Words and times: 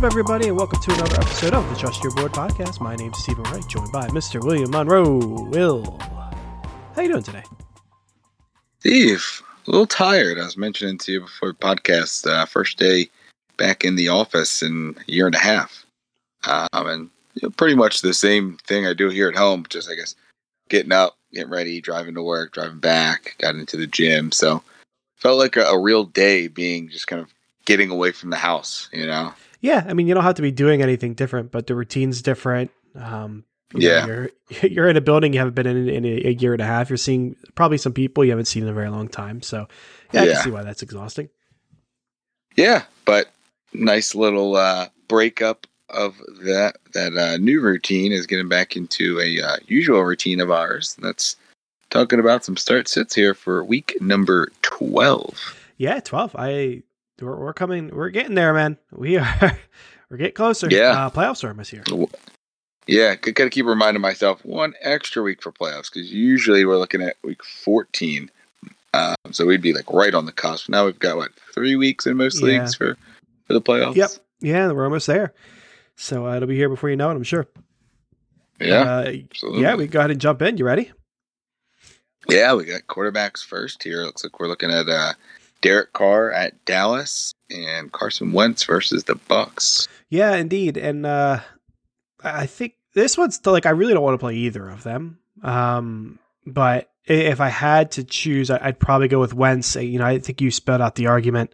up, 0.00 0.06
everybody, 0.06 0.48
and 0.48 0.56
welcome 0.56 0.80
to 0.80 0.94
another 0.94 1.16
episode 1.16 1.52
of 1.52 1.68
the 1.68 1.76
Trust 1.76 2.02
Your 2.02 2.14
Board 2.14 2.32
podcast. 2.32 2.80
My 2.80 2.96
name's 2.96 3.18
Stephen 3.18 3.44
Wright, 3.44 3.66
joined 3.68 3.92
by 3.92 4.06
Mr. 4.08 4.42
William 4.42 4.70
Monroe. 4.70 5.18
Will, 5.50 5.98
how 6.94 7.02
you 7.02 7.08
doing 7.08 7.22
today? 7.22 7.42
Steve, 8.78 9.42
a 9.66 9.70
little 9.70 9.86
tired. 9.86 10.38
I 10.38 10.44
was 10.46 10.56
mentioning 10.56 10.96
to 10.96 11.12
you 11.12 11.20
before 11.20 11.48
the 11.48 11.58
podcast, 11.58 12.26
uh, 12.26 12.46
first 12.46 12.78
day 12.78 13.10
back 13.58 13.84
in 13.84 13.96
the 13.96 14.08
office 14.08 14.62
in 14.62 14.96
a 15.06 15.12
year 15.12 15.26
and 15.26 15.34
a 15.34 15.38
half. 15.38 15.84
Um, 16.44 16.68
and 16.72 17.10
you 17.34 17.42
know, 17.42 17.50
pretty 17.50 17.74
much 17.74 18.00
the 18.00 18.14
same 18.14 18.56
thing 18.66 18.86
I 18.86 18.94
do 18.94 19.10
here 19.10 19.28
at 19.28 19.36
home, 19.36 19.66
just 19.68 19.90
I 19.90 19.96
guess 19.96 20.14
getting 20.70 20.92
up, 20.92 21.18
getting 21.34 21.50
ready, 21.50 21.78
driving 21.82 22.14
to 22.14 22.22
work, 22.22 22.52
driving 22.52 22.78
back, 22.78 23.34
got 23.38 23.54
into 23.54 23.76
the 23.76 23.86
gym. 23.86 24.32
So 24.32 24.62
felt 25.16 25.38
like 25.38 25.58
a, 25.58 25.64
a 25.64 25.78
real 25.78 26.04
day 26.04 26.48
being 26.48 26.88
just 26.88 27.06
kind 27.06 27.20
of 27.20 27.28
getting 27.66 27.90
away 27.90 28.12
from 28.12 28.30
the 28.30 28.36
house, 28.36 28.88
you 28.94 29.06
know? 29.06 29.34
Yeah, 29.60 29.84
I 29.86 29.92
mean, 29.94 30.06
you 30.06 30.14
don't 30.14 30.24
have 30.24 30.36
to 30.36 30.42
be 30.42 30.50
doing 30.50 30.80
anything 30.82 31.14
different, 31.14 31.50
but 31.50 31.66
the 31.66 31.74
routine's 31.74 32.22
different. 32.22 32.70
Um, 32.94 33.44
you 33.74 33.80
know, 33.80 33.94
Yeah. 33.94 34.06
you're 34.06 34.30
you're 34.70 34.88
in 34.88 34.96
a 34.96 35.00
building 35.00 35.32
you 35.32 35.38
haven't 35.38 35.54
been 35.54 35.66
in 35.66 35.88
in 35.88 36.04
a, 36.04 36.28
a 36.28 36.32
year 36.32 36.52
and 36.54 36.62
a 36.62 36.66
half. 36.66 36.88
You're 36.90 36.96
seeing 36.96 37.36
probably 37.54 37.78
some 37.78 37.92
people 37.92 38.24
you 38.24 38.30
haven't 38.30 38.46
seen 38.46 38.62
in 38.62 38.68
a 38.68 38.72
very 38.72 38.88
long 38.88 39.08
time. 39.08 39.42
So, 39.42 39.68
yeah, 40.12 40.22
I 40.22 40.26
can 40.26 40.36
see 40.42 40.50
why 40.50 40.62
that's 40.62 40.82
exhausting. 40.82 41.28
Yeah, 42.56 42.84
but 43.04 43.30
nice 43.72 44.14
little 44.14 44.56
uh, 44.56 44.88
breakup 45.08 45.66
of 45.90 46.16
that. 46.42 46.76
That 46.94 47.16
uh, 47.16 47.36
new 47.36 47.60
routine 47.60 48.12
is 48.12 48.26
getting 48.26 48.48
back 48.48 48.76
into 48.76 49.20
a 49.20 49.40
uh, 49.40 49.56
usual 49.66 50.02
routine 50.02 50.40
of 50.40 50.50
ours. 50.50 50.96
That's 51.00 51.36
talking 51.90 52.18
about 52.20 52.44
some 52.44 52.56
start 52.56 52.88
sits 52.88 53.14
here 53.14 53.34
for 53.34 53.62
week 53.64 53.96
number 54.00 54.48
12. 54.62 55.56
Yeah, 55.76 56.00
twelve. 56.00 56.34
I 56.38 56.82
we're, 57.20 57.36
we're 57.36 57.52
coming. 57.52 57.88
We're 57.94 58.10
getting 58.10 58.34
there, 58.34 58.52
man. 58.54 58.78
We 58.92 59.16
are. 59.18 59.58
We're 60.10 60.16
getting 60.16 60.34
closer. 60.34 60.68
Yeah. 60.70 61.06
uh, 61.06 61.10
playoffs 61.10 61.44
are 61.44 61.48
almost 61.48 61.70
here. 61.70 61.84
Yeah, 62.86 63.14
got 63.14 63.36
to 63.36 63.50
keep 63.50 63.66
reminding 63.66 64.00
myself 64.00 64.44
one 64.44 64.74
extra 64.80 65.22
week 65.22 65.40
for 65.42 65.52
playoffs 65.52 65.92
because 65.92 66.10
usually 66.12 66.64
we're 66.64 66.78
looking 66.78 67.00
at 67.02 67.14
week 67.22 67.44
14. 67.44 68.28
Um, 68.92 69.14
so 69.30 69.46
we'd 69.46 69.62
be 69.62 69.72
like 69.72 69.88
right 69.92 70.12
on 70.12 70.26
the 70.26 70.32
cusp. 70.32 70.68
Now 70.68 70.86
we've 70.86 70.98
got 70.98 71.16
what 71.16 71.30
three 71.54 71.76
weeks 71.76 72.06
in 72.06 72.16
most 72.16 72.40
Yeah. 72.40 72.46
leagues 72.46 72.74
for 72.74 72.96
for 73.46 73.52
the 73.52 73.60
playoffs. 73.60 73.94
Yep. 73.94 74.10
Yeah, 74.40 74.72
we're 74.72 74.84
almost 74.84 75.06
there. 75.06 75.32
So 75.96 76.26
uh, 76.26 76.34
it'll 76.36 76.48
be 76.48 76.56
here 76.56 76.68
before 76.68 76.90
you 76.90 76.96
know 76.96 77.10
it. 77.10 77.14
I'm 77.14 77.22
sure. 77.22 77.46
Yeah. 78.60 78.80
Uh, 78.82 79.12
yeah. 79.52 79.76
We 79.76 79.86
go 79.86 80.00
ahead 80.00 80.10
and 80.10 80.20
jump 80.20 80.42
in. 80.42 80.56
You 80.56 80.64
ready? 80.64 80.90
Yeah, 82.28 82.54
we 82.54 82.64
got 82.64 82.82
quarterbacks 82.88 83.44
first 83.44 83.82
here. 83.82 84.02
Looks 84.02 84.24
like 84.24 84.40
we're 84.40 84.48
looking 84.48 84.70
at 84.70 84.88
uh, 84.88 85.12
Derek 85.60 85.92
Carr 85.92 86.32
at 86.32 86.64
Dallas 86.64 87.34
and 87.50 87.92
Carson 87.92 88.32
Wentz 88.32 88.64
versus 88.64 89.04
the 89.04 89.14
Bucs. 89.14 89.88
Yeah, 90.08 90.34
indeed. 90.36 90.76
And 90.76 91.06
uh 91.06 91.40
I 92.22 92.46
think 92.46 92.74
this 92.94 93.16
one's 93.16 93.44
like 93.46 93.66
I 93.66 93.70
really 93.70 93.94
don't 93.94 94.02
want 94.02 94.14
to 94.14 94.22
play 94.24 94.34
either 94.36 94.68
of 94.68 94.82
them. 94.82 95.18
Um 95.42 96.18
but 96.46 96.90
if 97.06 97.40
I 97.40 97.48
had 97.48 97.92
to 97.92 98.04
choose, 98.04 98.50
I'd 98.50 98.78
probably 98.78 99.08
go 99.08 99.18
with 99.20 99.34
Wentz. 99.34 99.74
Uh, 99.76 99.80
You 99.80 99.98
know, 99.98 100.06
I 100.06 100.18
think 100.18 100.40
you 100.40 100.50
spelled 100.50 100.80
out 100.80 100.94
the 100.94 101.08
argument 101.08 101.52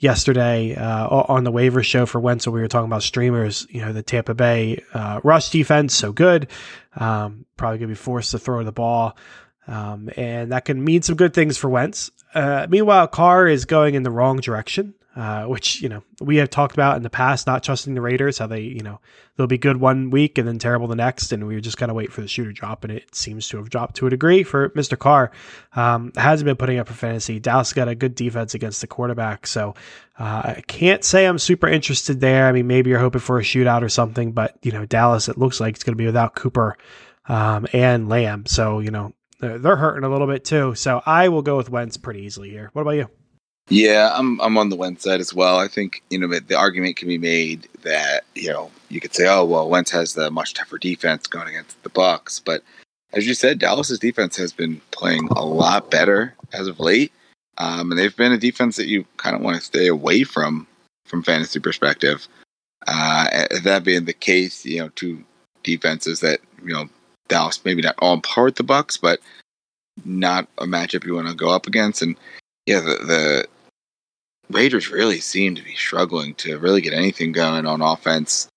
yesterday 0.00 0.74
uh, 0.74 1.06
on 1.08 1.44
the 1.44 1.52
waiver 1.52 1.82
show 1.82 2.04
for 2.04 2.20
Wentz 2.20 2.46
when 2.46 2.54
we 2.54 2.60
were 2.60 2.68
talking 2.68 2.86
about 2.86 3.02
streamers. 3.02 3.66
You 3.70 3.82
know, 3.82 3.92
the 3.92 4.02
Tampa 4.02 4.34
Bay 4.34 4.82
uh, 4.94 5.20
rush 5.22 5.50
defense 5.50 5.94
so 5.94 6.12
good, 6.12 6.48
um, 6.96 7.44
probably 7.56 7.78
going 7.78 7.88
to 7.88 7.92
be 7.94 7.96
forced 7.96 8.32
to 8.32 8.38
throw 8.38 8.64
the 8.64 8.72
ball, 8.72 9.16
um, 9.68 10.08
and 10.16 10.50
that 10.50 10.64
can 10.64 10.82
mean 10.82 11.02
some 11.02 11.14
good 11.14 11.34
things 11.34 11.58
for 11.58 11.68
Wentz. 11.68 12.10
Uh, 12.34 12.66
meanwhile, 12.68 13.06
Carr 13.06 13.46
is 13.46 13.66
going 13.66 13.94
in 13.94 14.02
the 14.02 14.10
wrong 14.10 14.38
direction, 14.38 14.94
uh, 15.14 15.44
which 15.44 15.82
you 15.82 15.90
know 15.90 16.02
we 16.20 16.36
have 16.36 16.48
talked 16.48 16.72
about 16.72 16.96
in 16.96 17.02
the 17.02 17.10
past. 17.10 17.46
Not 17.46 17.62
trusting 17.62 17.94
the 17.94 18.00
Raiders, 18.00 18.38
how 18.38 18.46
they 18.46 18.62
you 18.62 18.80
know 18.80 18.98
they'll 19.36 19.46
be 19.46 19.58
good 19.58 19.76
one 19.76 20.08
week 20.08 20.38
and 20.38 20.48
then 20.48 20.58
terrible 20.58 20.86
the 20.86 20.96
next, 20.96 21.32
and 21.32 21.46
we 21.46 21.54
were 21.54 21.60
just 21.60 21.76
kind 21.76 21.90
of 21.90 21.96
wait 21.96 22.10
for 22.10 22.22
the 22.22 22.28
shoe 22.28 22.46
to 22.46 22.52
drop, 22.52 22.82
and 22.82 22.92
it 22.92 23.14
seems 23.14 23.46
to 23.48 23.58
have 23.58 23.68
dropped 23.68 23.96
to 23.96 24.06
a 24.06 24.10
degree 24.10 24.42
for 24.42 24.70
Mr. 24.70 24.98
Carr. 24.98 25.30
Um, 25.76 26.12
hasn't 26.16 26.46
been 26.46 26.56
putting 26.56 26.78
up 26.78 26.88
for 26.88 26.94
fantasy. 26.94 27.38
Dallas 27.38 27.74
got 27.74 27.88
a 27.88 27.94
good 27.94 28.14
defense 28.14 28.54
against 28.54 28.80
the 28.80 28.86
quarterback, 28.86 29.46
so 29.46 29.74
uh, 30.18 30.54
I 30.56 30.62
can't 30.66 31.04
say 31.04 31.26
I'm 31.26 31.38
super 31.38 31.68
interested 31.68 32.20
there. 32.20 32.46
I 32.46 32.52
mean, 32.52 32.66
maybe 32.66 32.88
you're 32.88 33.00
hoping 33.00 33.20
for 33.20 33.38
a 33.38 33.42
shootout 33.42 33.82
or 33.82 33.90
something, 33.90 34.32
but 34.32 34.56
you 34.62 34.72
know 34.72 34.86
Dallas, 34.86 35.28
it 35.28 35.36
looks 35.36 35.60
like 35.60 35.74
it's 35.74 35.84
going 35.84 35.94
to 35.94 36.02
be 36.02 36.06
without 36.06 36.34
Cooper 36.34 36.78
um, 37.28 37.66
and 37.74 38.08
Lamb, 38.08 38.46
so 38.46 38.80
you 38.80 38.90
know 38.90 39.12
they're, 39.40 39.76
hurting 39.76 40.04
a 40.04 40.08
little 40.08 40.26
bit 40.26 40.44
too. 40.44 40.74
So 40.74 41.02
I 41.06 41.28
will 41.28 41.42
go 41.42 41.56
with 41.56 41.70
Wentz 41.70 41.96
pretty 41.96 42.20
easily 42.20 42.50
here. 42.50 42.70
What 42.72 42.82
about 42.82 42.92
you? 42.92 43.08
Yeah, 43.70 44.12
I'm 44.14 44.40
I'm 44.40 44.56
on 44.56 44.70
the 44.70 44.76
Wentz 44.76 45.04
side 45.04 45.20
as 45.20 45.34
well. 45.34 45.58
I 45.58 45.68
think 45.68 46.02
you 46.08 46.18
know 46.18 46.26
the 46.26 46.56
argument 46.56 46.96
can 46.96 47.08
be 47.08 47.18
made 47.18 47.68
that 47.82 48.24
you 48.34 48.48
know 48.48 48.70
you 48.88 49.00
could 49.00 49.14
say, 49.14 49.28
oh 49.28 49.44
well, 49.44 49.68
Wentz 49.68 49.90
has 49.90 50.14
the 50.14 50.30
much 50.30 50.54
tougher 50.54 50.78
defense 50.78 51.26
going 51.26 51.48
against 51.48 51.82
the 51.82 51.90
Bucs, 51.90 52.40
but 52.42 52.62
as 53.12 53.26
you 53.26 53.34
said, 53.34 53.58
Dallas's 53.58 53.98
defense 53.98 54.36
has 54.36 54.52
been 54.52 54.80
playing 54.90 55.28
a 55.28 55.44
lot 55.44 55.90
better 55.90 56.34
as 56.52 56.66
of 56.66 56.80
late, 56.80 57.12
um, 57.58 57.90
and 57.90 57.98
they've 57.98 58.16
been 58.16 58.32
a 58.32 58.38
defense 58.38 58.76
that 58.76 58.86
you 58.86 59.04
kind 59.18 59.36
of 59.36 59.42
want 59.42 59.56
to 59.56 59.62
stay 59.62 59.86
away 59.86 60.24
from 60.24 60.66
from 61.04 61.22
fantasy 61.22 61.60
perspective. 61.60 62.26
Uh, 62.86 63.46
that 63.64 63.84
being 63.84 64.06
the 64.06 64.14
case, 64.14 64.64
you 64.64 64.78
know, 64.78 64.88
two 64.94 65.22
defenses 65.62 66.20
that 66.20 66.40
you 66.64 66.72
know 66.72 66.88
Dallas 67.28 67.64
maybe 67.64 67.82
not 67.82 67.96
on 68.00 68.20
par 68.20 68.44
with 68.44 68.56
the 68.56 68.64
Bucs, 68.64 69.00
but 69.00 69.20
not 70.04 70.48
a 70.58 70.64
matchup 70.64 71.04
you 71.04 71.14
want 71.14 71.28
to 71.28 71.34
go 71.34 71.50
up 71.50 71.66
against, 71.66 72.02
and 72.02 72.16
yeah, 72.66 72.80
the, 72.80 72.98
the 73.06 73.46
Raiders 74.50 74.90
really 74.90 75.20
seem 75.20 75.54
to 75.54 75.62
be 75.62 75.74
struggling 75.74 76.34
to 76.36 76.58
really 76.58 76.80
get 76.80 76.92
anything 76.92 77.32
going 77.32 77.66
on 77.66 77.80
offense. 77.80 78.48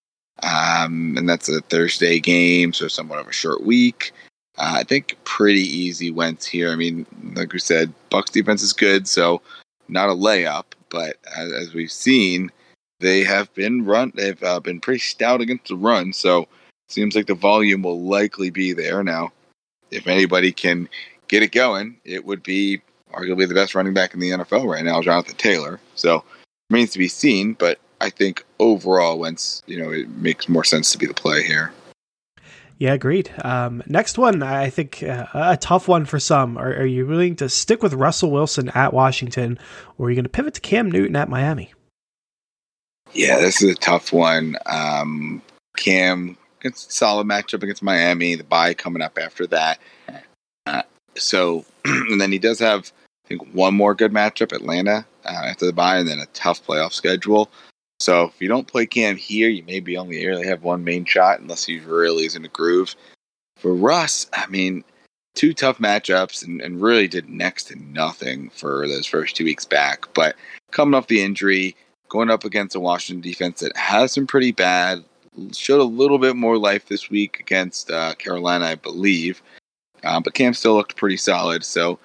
Um, 0.43 1.15
and 1.17 1.29
that's 1.29 1.49
a 1.49 1.61
Thursday 1.61 2.19
game, 2.19 2.73
so 2.73 2.87
somewhat 2.87 3.19
of 3.19 3.27
a 3.27 3.33
short 3.33 3.63
week. 3.63 4.11
Uh, 4.57 4.75
I 4.77 4.83
think 4.83 5.15
pretty 5.23 5.61
easy 5.61 6.11
Wentz 6.11 6.45
here. 6.45 6.71
I 6.71 6.75
mean, 6.75 7.05
like 7.35 7.53
we 7.53 7.59
said, 7.59 7.93
Bucs 8.09 8.31
defense 8.31 8.63
is 8.63 8.73
good, 8.73 9.07
so 9.07 9.41
not 9.88 10.09
a 10.09 10.13
layup. 10.13 10.65
But 10.89 11.17
as, 11.38 11.53
as 11.53 11.73
we've 11.73 11.91
seen, 11.91 12.51
they 12.99 13.23
have 13.23 13.53
been 13.53 13.85
run. 13.85 14.11
They've 14.15 14.41
uh, 14.43 14.59
been 14.59 14.81
pretty 14.81 14.99
stout 14.99 15.41
against 15.41 15.67
the 15.67 15.77
run. 15.77 16.11
So 16.11 16.47
seems 16.91 17.16
like 17.16 17.28
the 17.28 17.35
volume 17.35 17.84
will 17.84 18.02
likely 18.02 18.50
be 18.50 18.74
there 18.74 19.03
now. 19.03 19.31
If 19.90 20.07
anybody 20.07 20.52
can 20.52 20.88
get 21.28 21.44
it 21.44 21.52
going, 21.52 21.97
it 22.06 22.25
would 22.25 22.44
be 22.44 22.81
arguably 23.13 23.47
the 23.47 23.53
best 23.53 23.75
running 23.75 23.94
back 23.94 24.13
in 24.13 24.19
the 24.19 24.31
NFL 24.31 24.66
right 24.66 24.84
now, 24.84 25.01
Jonathan 25.01 25.35
Taylor. 25.35 25.80
So 25.96 26.24
remains 26.69 26.91
to 26.91 27.00
be 27.00 27.07
seen, 27.07 27.53
but 27.53 27.80
I 28.00 28.09
think 28.09 28.46
overall, 28.59 29.19
Wentz, 29.19 29.63
you 29.68 29.81
know, 29.81 29.91
it 29.91 30.09
makes 30.09 30.50
more 30.50 30.63
sense 30.63 30.91
to 30.91 30.97
be 30.97 31.06
the 31.06 31.13
play 31.13 31.44
here. 31.44 31.72
Yeah, 32.78 32.94
agreed. 32.94 33.30
Um, 33.44 33.84
next 33.85 34.18
one, 34.18 34.41
I 34.41 34.72
think 34.72 35.03
uh, 35.03 35.28
a 35.35 35.56
tough 35.56 35.88
one 35.88 36.06
for 36.06 36.19
some. 36.19 36.57
Are, 36.57 36.74
are 36.74 36.85
you 36.85 37.06
willing 37.06 37.35
to 37.35 37.47
stick 37.47 37.84
with 37.84 37.94
Russell 37.94 38.31
Wilson 38.31 38.69
at 38.69 38.91
Washington, 38.91 39.59
or 40.00 40.07
are 40.07 40.09
you 40.09 40.16
going 40.16 40.24
to 40.24 40.30
pivot 40.30 40.56
to 40.56 40.62
Cam 40.62 40.90
Newton 40.90 41.16
at 41.16 41.30
Miami? 41.30 41.74
Yeah, 43.13 43.40
this 43.40 43.62
is 43.62 43.72
a 43.72 43.75
tough 43.75 44.12
one. 44.12 44.57
Um, 44.66 45.44
Cam 45.78 46.38
against 46.61 46.89
a 46.89 46.94
solid 46.94 47.27
matchup 47.27 47.63
against 47.63 47.83
Miami. 47.83 48.35
The 48.35 48.44
bye 48.44 48.73
coming 48.73 49.01
up 49.01 49.17
after 49.19 49.45
that. 49.47 49.79
Uh, 50.66 50.83
so, 51.16 51.66
and 51.85 52.22
then 52.22 52.31
he 52.31 52.39
does 52.39 52.59
have, 52.59 52.91
I 53.25 53.27
think, 53.27 53.53
one 53.53 53.73
more 53.73 53.95
good 53.95 54.13
matchup, 54.13 54.53
Atlanta 54.53 55.05
uh, 55.25 55.44
after 55.45 55.66
the 55.66 55.73
bye, 55.73 55.97
and 55.97 56.07
then 56.07 56.19
a 56.19 56.27
tough 56.27 56.66
playoff 56.66 56.94
schedule. 56.94 57.50
So 58.00 58.25
if 58.25 58.41
you 58.41 58.47
don't 58.47 58.67
play 58.67 58.85
Cam 58.85 59.16
here, 59.16 59.50
you 59.50 59.63
maybe 59.63 59.97
only 59.97 60.25
really 60.25 60.47
have 60.47 60.63
one 60.63 60.83
main 60.83 61.05
shot 61.05 61.39
unless 61.39 61.65
he 61.65 61.80
really 61.80 62.25
is 62.25 62.36
in 62.36 62.45
a 62.45 62.50
groove. 62.50 62.95
For 63.57 63.75
Russ, 63.75 64.27
I 64.33 64.47
mean, 64.47 64.83
two 65.36 65.53
tough 65.53 65.77
matchups 65.77 66.44
and, 66.45 66.62
and 66.62 66.81
really 66.81 67.07
did 67.07 67.30
next 67.30 67.65
to 67.65 67.75
nothing 67.75 68.50
for 68.50 68.88
those 68.88 69.06
first 69.06 69.36
two 69.36 69.45
weeks 69.45 69.65
back. 69.65 70.12
But 70.15 70.36
coming 70.71 70.95
off 70.95 71.07
the 71.07 71.21
injury, 71.21 71.75
going 72.09 72.31
up 72.31 72.44
against 72.44 72.75
a 72.75 72.80
Washington 72.80 73.21
defense 73.21 73.59
that 73.59 73.75
has 73.77 74.15
been 74.15 74.25
pretty 74.25 74.51
bad, 74.51 75.03
showed 75.54 75.81
a 75.81 75.83
little 75.83 76.19
bit 76.19 76.36
more 76.36 76.57
life 76.57 76.88
this 76.88 77.10
week 77.10 77.39
against 77.39 77.89
uh, 77.92 78.16
Carolina, 78.16 78.66
I 78.66 78.75
believe. 78.75 79.42
Uh, 80.04 80.19
but 80.19 80.33
Cam 80.33 80.54
still 80.54 80.75
looked 80.75 80.95
pretty 80.95 81.18
solid. 81.18 81.63
So 81.63 82.00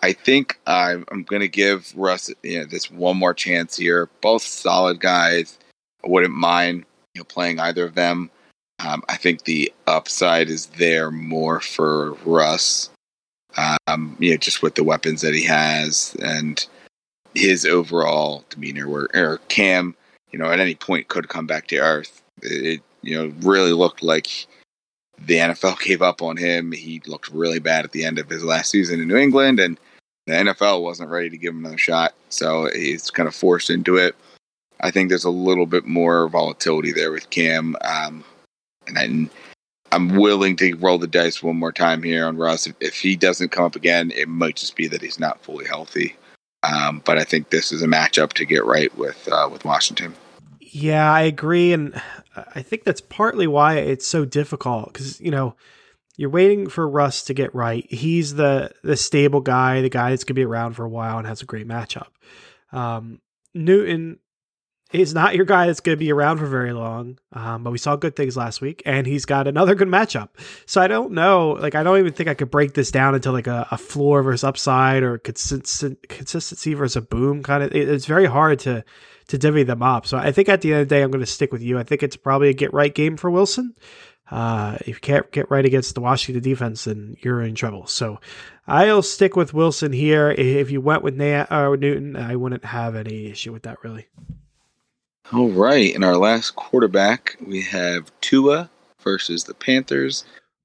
I 0.00 0.12
think 0.12 0.58
I'm, 0.66 1.04
I'm 1.10 1.22
going 1.24 1.40
to 1.40 1.48
give 1.48 1.92
Russ 1.96 2.30
you 2.42 2.60
know, 2.60 2.64
this 2.64 2.90
one 2.90 3.16
more 3.16 3.34
chance 3.34 3.76
here. 3.76 4.08
Both 4.20 4.42
solid 4.42 5.00
guys. 5.00 5.58
I 6.04 6.08
wouldn't 6.08 6.34
mind 6.34 6.84
you 7.14 7.20
know, 7.20 7.24
playing 7.24 7.60
either 7.60 7.84
of 7.84 7.94
them. 7.94 8.30
Um, 8.86 9.02
I 9.08 9.16
think 9.16 9.44
the 9.44 9.72
upside 9.86 10.48
is 10.48 10.66
there 10.66 11.10
more 11.10 11.60
for 11.60 12.12
Russ. 12.24 12.88
Um, 13.88 14.16
you 14.18 14.30
know, 14.30 14.36
just 14.36 14.62
with 14.62 14.76
the 14.76 14.84
weapons 14.84 15.20
that 15.22 15.34
he 15.34 15.44
has 15.44 16.16
and 16.22 16.64
his 17.34 17.66
overall 17.66 18.44
demeanor. 18.48 18.88
Where 18.88 19.08
or 19.12 19.38
Cam, 19.48 19.94
you 20.30 20.38
know, 20.38 20.46
at 20.46 20.60
any 20.60 20.76
point 20.76 21.08
could 21.08 21.28
come 21.28 21.46
back 21.46 21.66
to 21.66 21.78
earth. 21.78 22.19
It 22.42 22.82
you 23.02 23.16
know 23.16 23.32
really 23.40 23.72
looked 23.72 24.02
like 24.02 24.46
the 25.18 25.36
NFL 25.36 25.80
gave 25.84 26.02
up 26.02 26.22
on 26.22 26.36
him. 26.36 26.72
He 26.72 27.02
looked 27.06 27.28
really 27.28 27.58
bad 27.58 27.84
at 27.84 27.92
the 27.92 28.04
end 28.04 28.18
of 28.18 28.28
his 28.28 28.44
last 28.44 28.70
season 28.70 29.00
in 29.00 29.08
New 29.08 29.16
England, 29.16 29.60
and 29.60 29.78
the 30.26 30.34
NFL 30.34 30.82
wasn't 30.82 31.10
ready 31.10 31.30
to 31.30 31.38
give 31.38 31.54
him 31.54 31.60
another 31.60 31.78
shot. 31.78 32.14
So 32.28 32.68
he's 32.74 33.10
kind 33.10 33.28
of 33.28 33.34
forced 33.34 33.70
into 33.70 33.96
it. 33.96 34.14
I 34.80 34.90
think 34.90 35.08
there's 35.08 35.24
a 35.24 35.30
little 35.30 35.66
bit 35.66 35.84
more 35.84 36.28
volatility 36.28 36.92
there 36.92 37.12
with 37.12 37.28
Cam, 37.30 37.76
um, 37.82 38.24
and 38.86 38.98
I, 38.98 39.94
I'm 39.94 40.16
willing 40.16 40.56
to 40.56 40.74
roll 40.76 40.98
the 40.98 41.06
dice 41.06 41.42
one 41.42 41.56
more 41.56 41.72
time 41.72 42.02
here 42.02 42.26
on 42.26 42.38
Russ. 42.38 42.66
If, 42.66 42.76
if 42.80 42.94
he 42.94 43.16
doesn't 43.16 43.50
come 43.50 43.64
up 43.64 43.76
again, 43.76 44.10
it 44.12 44.28
might 44.28 44.56
just 44.56 44.76
be 44.76 44.88
that 44.88 45.02
he's 45.02 45.20
not 45.20 45.42
fully 45.42 45.66
healthy. 45.66 46.16
Um, 46.62 47.02
but 47.04 47.18
I 47.18 47.24
think 47.24 47.50
this 47.50 47.72
is 47.72 47.82
a 47.82 47.86
matchup 47.86 48.32
to 48.34 48.44
get 48.44 48.64
right 48.64 48.96
with 48.96 49.28
uh, 49.30 49.48
with 49.50 49.64
Washington. 49.64 50.14
Yeah, 50.60 51.12
I 51.12 51.22
agree, 51.22 51.72
and 51.72 52.00
I 52.36 52.62
think 52.62 52.84
that's 52.84 53.00
partly 53.00 53.46
why 53.46 53.78
it's 53.78 54.06
so 54.06 54.24
difficult 54.24 54.92
because 54.92 55.20
you 55.20 55.30
know 55.30 55.56
you're 56.16 56.30
waiting 56.30 56.68
for 56.68 56.88
Russ 56.88 57.24
to 57.24 57.34
get 57.34 57.54
right. 57.54 57.86
He's 57.90 58.34
the 58.34 58.70
the 58.82 58.96
stable 58.96 59.40
guy, 59.40 59.80
the 59.80 59.88
guy 59.88 60.10
that's 60.10 60.24
gonna 60.24 60.34
be 60.34 60.44
around 60.44 60.74
for 60.74 60.84
a 60.84 60.88
while 60.88 61.18
and 61.18 61.26
has 61.26 61.42
a 61.42 61.46
great 61.46 61.66
matchup. 61.66 62.08
Um, 62.72 63.20
Newton 63.54 64.18
is 64.92 65.14
not 65.14 65.36
your 65.36 65.44
guy 65.44 65.66
that's 65.66 65.80
going 65.80 65.96
to 65.96 66.00
be 66.00 66.12
around 66.12 66.38
for 66.38 66.46
very 66.46 66.72
long. 66.72 67.18
Um, 67.32 67.62
but 67.62 67.70
we 67.70 67.78
saw 67.78 67.96
good 67.96 68.16
things 68.16 68.36
last 68.36 68.60
week, 68.60 68.82
and 68.84 69.06
he's 69.06 69.24
got 69.24 69.46
another 69.46 69.74
good 69.74 69.88
matchup. 69.88 70.30
So 70.66 70.80
I 70.80 70.88
don't 70.88 71.12
know. 71.12 71.50
Like 71.60 71.74
I 71.74 71.82
don't 71.82 71.98
even 71.98 72.12
think 72.12 72.28
I 72.28 72.34
could 72.34 72.50
break 72.50 72.74
this 72.74 72.90
down 72.90 73.14
into 73.14 73.30
like 73.30 73.46
a, 73.46 73.68
a 73.70 73.78
floor 73.78 74.22
versus 74.22 74.44
upside 74.44 75.02
or 75.02 75.18
consistent 75.18 76.08
consistency 76.08 76.74
versus 76.74 76.96
a 76.96 77.02
boom 77.02 77.42
kind 77.42 77.62
of. 77.62 77.72
It, 77.72 77.88
it's 77.88 78.06
very 78.06 78.26
hard 78.26 78.58
to 78.60 78.84
to 79.30 79.38
divvy 79.38 79.62
them 79.62 79.80
up. 79.80 80.06
So 80.06 80.18
I 80.18 80.32
think 80.32 80.48
at 80.48 80.60
the 80.60 80.72
end 80.72 80.82
of 80.82 80.88
the 80.88 80.94
day, 80.94 81.02
I'm 81.02 81.10
going 81.12 81.24
to 81.24 81.30
stick 81.30 81.52
with 81.52 81.62
you. 81.62 81.78
I 81.78 81.84
think 81.84 82.02
it's 82.02 82.16
probably 82.16 82.48
a 82.48 82.52
get 82.52 82.74
right 82.74 82.92
game 82.92 83.16
for 83.16 83.30
Wilson. 83.30 83.76
Uh, 84.28 84.76
if 84.80 84.88
you 84.88 84.94
can't 84.96 85.30
get 85.30 85.50
right 85.50 85.64
against 85.64 85.94
the 85.94 86.00
Washington 86.00 86.42
defense, 86.42 86.84
then 86.84 87.16
you're 87.20 87.40
in 87.40 87.54
trouble. 87.54 87.86
So 87.86 88.20
I'll 88.66 89.02
stick 89.02 89.36
with 89.36 89.54
Wilson 89.54 89.92
here. 89.92 90.30
If 90.30 90.72
you 90.72 90.80
went 90.80 91.04
with 91.04 91.16
Na- 91.16 91.46
or 91.48 91.76
Newton, 91.76 92.16
I 92.16 92.34
wouldn't 92.34 92.64
have 92.64 92.96
any 92.96 93.26
issue 93.26 93.52
with 93.52 93.62
that 93.62 93.78
really. 93.84 94.08
All 95.32 95.50
right. 95.50 95.94
In 95.94 96.02
our 96.02 96.16
last 96.16 96.56
quarterback, 96.56 97.36
we 97.44 97.62
have 97.62 98.10
Tua 98.20 98.68
versus 99.00 99.44
the 99.44 99.54
Panthers 99.54 100.24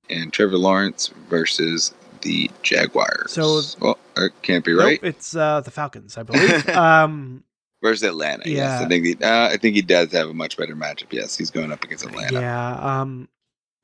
and 0.09 0.33
Trevor 0.33 0.57
Lawrence 0.57 1.09
versus 1.29 1.93
the 2.21 2.49
Jaguars. 2.63 3.31
So, 3.31 3.61
well, 3.79 3.99
it 4.17 4.33
can't 4.41 4.65
be 4.65 4.73
right. 4.73 4.99
Nope, 5.01 5.09
it's 5.11 5.35
uh, 5.35 5.61
the 5.61 5.71
Falcons, 5.71 6.17
I 6.17 6.23
believe. 6.23 6.67
um, 6.75 7.43
versus 7.81 8.03
Atlanta. 8.03 8.43
Yeah. 8.49 8.55
Yes, 8.55 8.81
I 8.81 8.87
think 8.87 9.05
he, 9.05 9.15
uh, 9.23 9.47
I 9.47 9.57
think 9.57 9.75
he 9.75 9.81
does 9.81 10.11
have 10.11 10.29
a 10.29 10.33
much 10.33 10.57
better 10.57 10.75
matchup. 10.75 11.11
Yes, 11.11 11.37
he's 11.37 11.51
going 11.51 11.71
up 11.71 11.83
against 11.83 12.05
Atlanta. 12.05 12.39
Yeah. 12.39 12.99
Um, 12.99 13.29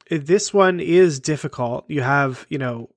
this 0.09 0.53
one 0.53 0.79
is 0.79 1.19
difficult. 1.19 1.85
You 1.87 2.01
have, 2.01 2.45
you 2.49 2.57
know, 2.57 2.89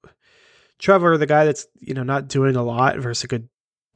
Trevor, 0.78 1.16
the 1.16 1.26
guy 1.26 1.44
that's 1.44 1.66
you 1.80 1.94
know 1.94 2.02
not 2.02 2.28
doing 2.28 2.56
a 2.56 2.62
lot 2.62 2.98
versus 2.98 3.24
a 3.24 3.28
good 3.28 3.48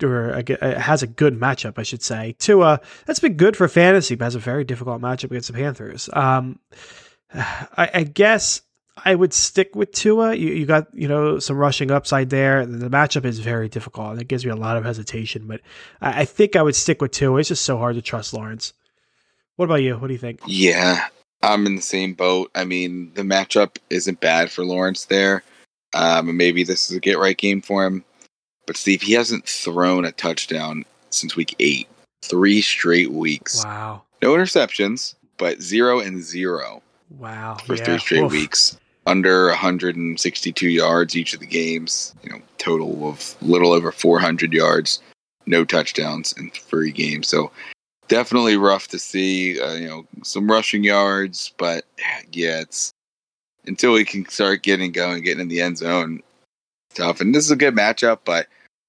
or 0.02 0.30
a, 0.30 0.80
has 0.80 1.02
a 1.02 1.06
good 1.06 1.38
matchup, 1.38 1.74
I 1.76 1.82
should 1.82 2.02
say. 2.02 2.36
Tua, 2.38 2.80
that's 3.06 3.20
been 3.20 3.36
good 3.36 3.56
for 3.56 3.66
fantasy, 3.68 4.14
but 4.14 4.26
has 4.26 4.34
a 4.34 4.40
very 4.40 4.64
difficult 4.64 5.02
matchup 5.02 5.24
against 5.24 5.48
the 5.48 5.54
Panthers. 5.54 6.08
Um, 6.12 6.60
I, 7.34 7.90
I, 7.94 8.02
guess 8.04 8.62
I 9.04 9.14
would 9.14 9.32
stick 9.32 9.74
with 9.74 9.92
Tua. 9.92 10.34
You, 10.34 10.52
you, 10.52 10.66
got 10.66 10.86
you 10.94 11.08
know 11.08 11.38
some 11.38 11.56
rushing 11.56 11.90
upside 11.90 12.30
there. 12.30 12.64
The 12.64 12.88
matchup 12.88 13.24
is 13.24 13.38
very 13.38 13.68
difficult, 13.68 14.12
and 14.12 14.20
it 14.20 14.28
gives 14.28 14.44
me 14.44 14.50
a 14.50 14.56
lot 14.56 14.76
of 14.76 14.84
hesitation. 14.84 15.46
But 15.46 15.60
I, 16.00 16.22
I 16.22 16.24
think 16.24 16.56
I 16.56 16.62
would 16.62 16.76
stick 16.76 17.02
with 17.02 17.12
Tua. 17.12 17.40
It's 17.40 17.48
just 17.48 17.64
so 17.64 17.78
hard 17.78 17.96
to 17.96 18.02
trust 18.02 18.32
Lawrence. 18.32 18.72
What 19.56 19.66
about 19.66 19.82
you? 19.82 19.96
What 19.96 20.06
do 20.06 20.12
you 20.12 20.18
think? 20.18 20.40
Yeah, 20.46 21.06
I'm 21.42 21.66
in 21.66 21.76
the 21.76 21.82
same 21.82 22.14
boat. 22.14 22.50
I 22.54 22.64
mean, 22.64 23.12
the 23.14 23.22
matchup 23.22 23.76
isn't 23.90 24.20
bad 24.20 24.50
for 24.50 24.64
Lawrence 24.64 25.06
there. 25.06 25.42
Um, 25.94 26.36
maybe 26.36 26.64
this 26.64 26.90
is 26.90 26.96
a 26.96 27.00
get 27.00 27.18
right 27.18 27.36
game 27.36 27.62
for 27.62 27.84
him. 27.84 28.04
But 28.66 28.76
Steve, 28.76 29.02
he 29.02 29.14
hasn't 29.14 29.46
thrown 29.46 30.04
a 30.04 30.12
touchdown 30.12 30.84
since 31.10 31.36
week 31.36 31.56
eight. 31.58 31.88
Three 32.22 32.60
straight 32.60 33.10
weeks. 33.10 33.64
Wow. 33.64 34.02
No 34.22 34.34
interceptions, 34.34 35.14
but 35.38 35.62
zero 35.62 36.00
and 36.00 36.22
zero. 36.22 36.82
Wow. 37.10 37.56
For 37.64 37.76
yeah. 37.76 37.84
three 37.84 37.98
straight 37.98 38.24
Oof. 38.24 38.32
weeks. 38.32 38.78
Under 39.08 39.48
162 39.48 40.68
yards 40.68 41.16
each 41.16 41.32
of 41.34 41.40
the 41.40 41.46
games. 41.46 42.14
You 42.22 42.30
know, 42.30 42.40
total 42.58 43.08
of 43.08 43.34
little 43.42 43.72
over 43.72 43.90
400 43.90 44.52
yards. 44.52 45.00
No 45.46 45.64
touchdowns 45.64 46.32
in 46.34 46.50
three 46.50 46.92
games. 46.92 47.26
So 47.26 47.50
definitely 48.08 48.56
rough 48.56 48.88
to 48.88 48.98
see. 48.98 49.60
Uh, 49.60 49.74
you 49.74 49.88
know, 49.88 50.06
some 50.22 50.50
rushing 50.50 50.84
yards, 50.84 51.52
but 51.56 51.84
yeah, 52.32 52.60
it's 52.60 52.92
until 53.66 53.92
we 53.92 54.04
can 54.04 54.28
start 54.28 54.62
getting 54.62 54.92
going, 54.92 55.22
getting 55.22 55.42
in 55.42 55.48
the 55.48 55.60
end 55.60 55.78
zone. 55.78 56.22
Tough. 56.94 57.20
And 57.20 57.34
this 57.34 57.44
is 57.44 57.50
a 57.50 57.56
good 57.56 57.74
matchup, 57.74 58.20
but 58.24 58.46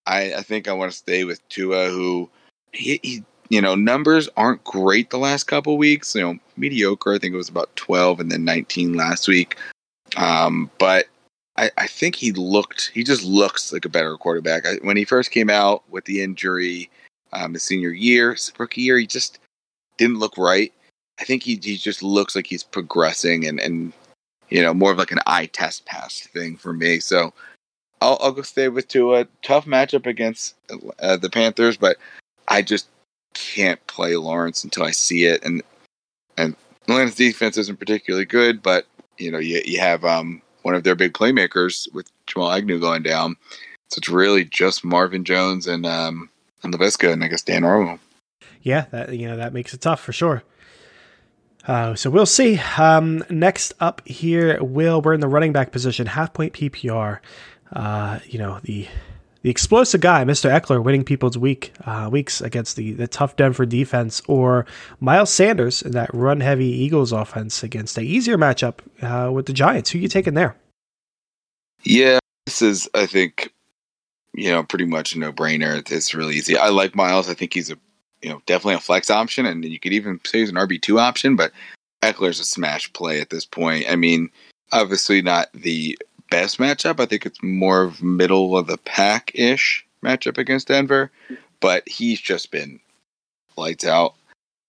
I, 0.07 0.33
I 0.35 0.41
think 0.41 0.67
I 0.67 0.73
want 0.73 0.91
to 0.91 0.97
stay 0.97 1.25
with 1.25 1.47
Tua, 1.49 1.89
who 1.89 2.29
he, 2.71 2.99
he, 3.03 3.23
you 3.49 3.61
know, 3.61 3.75
numbers 3.75 4.29
aren't 4.37 4.63
great 4.63 5.09
the 5.09 5.17
last 5.17 5.45
couple 5.45 5.77
weeks. 5.77 6.15
You 6.15 6.21
know, 6.21 6.39
mediocre. 6.57 7.13
I 7.13 7.19
think 7.19 7.33
it 7.33 7.37
was 7.37 7.49
about 7.49 7.75
12 7.75 8.19
and 8.19 8.31
then 8.31 8.45
19 8.45 8.93
last 8.93 9.27
week. 9.27 9.57
Um, 10.19 10.69
but 10.77 11.07
I, 11.57 11.71
I 11.77 11.87
think 11.87 12.15
he 12.15 12.31
looked, 12.33 12.91
he 12.93 13.03
just 13.03 13.23
looks 13.23 13.73
like 13.73 13.85
a 13.85 13.89
better 13.89 14.15
quarterback. 14.17 14.67
I, 14.67 14.75
when 14.83 14.97
he 14.97 15.05
first 15.05 15.31
came 15.31 15.49
out 15.49 15.89
with 15.89 16.05
the 16.05 16.21
injury, 16.21 16.89
um, 17.33 17.53
his 17.53 17.63
senior 17.63 17.91
year, 17.91 18.33
his 18.33 18.51
rookie 18.59 18.81
year, 18.81 18.97
he 18.97 19.07
just 19.07 19.39
didn't 19.97 20.19
look 20.19 20.37
right. 20.37 20.71
I 21.19 21.23
think 21.23 21.41
he, 21.41 21.59
he 21.61 21.77
just 21.77 22.03
looks 22.03 22.35
like 22.35 22.47
he's 22.47 22.63
progressing 22.63 23.47
and, 23.47 23.59
and, 23.59 23.93
you 24.49 24.61
know, 24.61 24.73
more 24.73 24.91
of 24.91 24.97
like 24.97 25.11
an 25.11 25.19
eye 25.25 25.47
test 25.47 25.85
pass 25.85 26.19
thing 26.19 26.57
for 26.57 26.73
me. 26.73 26.99
So 26.99 27.33
I'll, 28.01 28.17
I'll 28.21 28.31
go 28.31 28.41
stay 28.41 28.67
with 28.67 28.87
Tua. 28.87 29.27
Tough 29.41 29.65
matchup 29.65 30.05
against 30.05 30.55
uh, 30.99 31.17
the 31.17 31.29
Panthers, 31.29 31.77
but 31.77 31.97
I 32.47 32.61
just 32.61 32.87
can't 33.33 33.85
play 33.87 34.15
Lawrence 34.15 34.63
until 34.63 34.83
I 34.83 34.91
see 34.91 35.25
it. 35.25 35.43
And 35.43 35.61
and 36.37 36.55
Atlanta's 36.83 37.15
defense 37.15 37.57
isn't 37.57 37.79
particularly 37.79 38.25
good, 38.25 38.63
but 38.63 38.85
you 39.19 39.31
know 39.31 39.39
you 39.39 39.61
you 39.65 39.79
have 39.79 40.03
um, 40.05 40.41
one 40.63 40.75
of 40.75 40.83
their 40.83 40.95
big 40.95 41.13
playmakers 41.13 41.91
with 41.93 42.09
Jamal 42.27 42.51
Agnew 42.51 42.79
going 42.79 43.03
down, 43.03 43.35
so 43.89 43.99
it's 43.99 44.09
really 44.09 44.45
just 44.45 44.83
Marvin 44.83 45.23
Jones 45.23 45.67
and 45.67 45.85
um, 45.85 46.29
and 46.63 46.73
Laviska 46.73 47.11
and 47.11 47.23
I 47.23 47.27
guess 47.27 47.41
Dan 47.41 47.63
Arnold. 47.63 47.99
Yeah, 48.61 48.85
that 48.91 49.17
you 49.17 49.27
know 49.27 49.37
that 49.37 49.53
makes 49.53 49.73
it 49.73 49.81
tough 49.81 50.01
for 50.01 50.13
sure. 50.13 50.43
Uh, 51.67 51.93
so 51.93 52.09
we'll 52.09 52.25
see. 52.25 52.59
Um, 52.77 53.23
next 53.29 53.73
up 53.79 54.01
here, 54.07 54.63
Will, 54.63 55.01
we're 55.01 55.13
in 55.13 55.19
the 55.19 55.27
running 55.27 55.53
back 55.53 55.71
position, 55.71 56.07
half 56.07 56.33
point 56.33 56.53
PPR 56.53 57.19
uh, 57.73 58.19
you 58.25 58.39
know, 58.39 58.59
the 58.63 58.87
the 59.41 59.49
explosive 59.49 60.01
guy, 60.01 60.23
Mr. 60.25 60.49
Ekeler, 60.49 60.83
winning 60.83 61.03
people's 61.03 61.37
week 61.37 61.73
uh, 61.85 62.09
weeks 62.11 62.41
against 62.41 62.75
the 62.75 62.93
the 62.93 63.07
tough 63.07 63.35
Denver 63.35 63.65
defense, 63.65 64.21
or 64.27 64.65
Miles 64.99 65.31
Sanders 65.31 65.81
in 65.81 65.91
that 65.91 66.13
run 66.13 66.41
heavy 66.41 66.65
Eagles 66.67 67.11
offense 67.11 67.63
against 67.63 67.97
a 67.97 68.01
easier 68.01 68.37
matchup 68.37 68.79
uh, 69.01 69.31
with 69.31 69.45
the 69.45 69.53
Giants. 69.53 69.91
Who 69.91 69.99
you 69.99 70.07
taking 70.07 70.33
there? 70.33 70.55
Yeah, 71.83 72.19
this 72.45 72.61
is 72.61 72.89
I 72.93 73.05
think 73.05 73.53
you 74.33 74.51
know 74.51 74.63
pretty 74.63 74.85
much 74.85 75.15
a 75.15 75.19
no 75.19 75.31
brainer. 75.31 75.89
It's 75.89 76.13
really 76.13 76.35
easy. 76.35 76.57
I 76.57 76.69
like 76.69 76.95
Miles. 76.95 77.29
I 77.29 77.33
think 77.33 77.53
he's 77.53 77.71
a 77.71 77.77
you 78.21 78.29
know 78.29 78.41
definitely 78.45 78.75
a 78.75 78.79
flex 78.79 79.09
option, 79.09 79.45
and 79.45 79.63
you 79.63 79.79
could 79.79 79.93
even 79.93 80.19
say 80.25 80.39
he's 80.39 80.49
an 80.49 80.55
RB 80.55 80.81
two 80.81 80.99
option. 80.99 81.37
But 81.37 81.53
Ekeler's 82.03 82.39
a 82.39 82.45
smash 82.45 82.91
play 82.91 83.21
at 83.21 83.29
this 83.29 83.45
point. 83.45 83.85
I 83.89 83.95
mean, 83.95 84.29
obviously 84.71 85.21
not 85.21 85.47
the 85.53 85.97
best 86.29 86.57
matchup. 86.57 86.99
I 86.99 87.05
think 87.05 87.25
it's 87.25 87.41
more 87.41 87.83
of 87.83 88.03
middle 88.03 88.57
of 88.57 88.67
the 88.67 88.77
pack 88.77 89.31
ish 89.33 89.85
matchup 90.03 90.37
against 90.37 90.67
Denver, 90.67 91.11
but 91.59 91.87
he's 91.87 92.19
just 92.19 92.51
been 92.51 92.79
lights 93.57 93.85
out. 93.85 94.15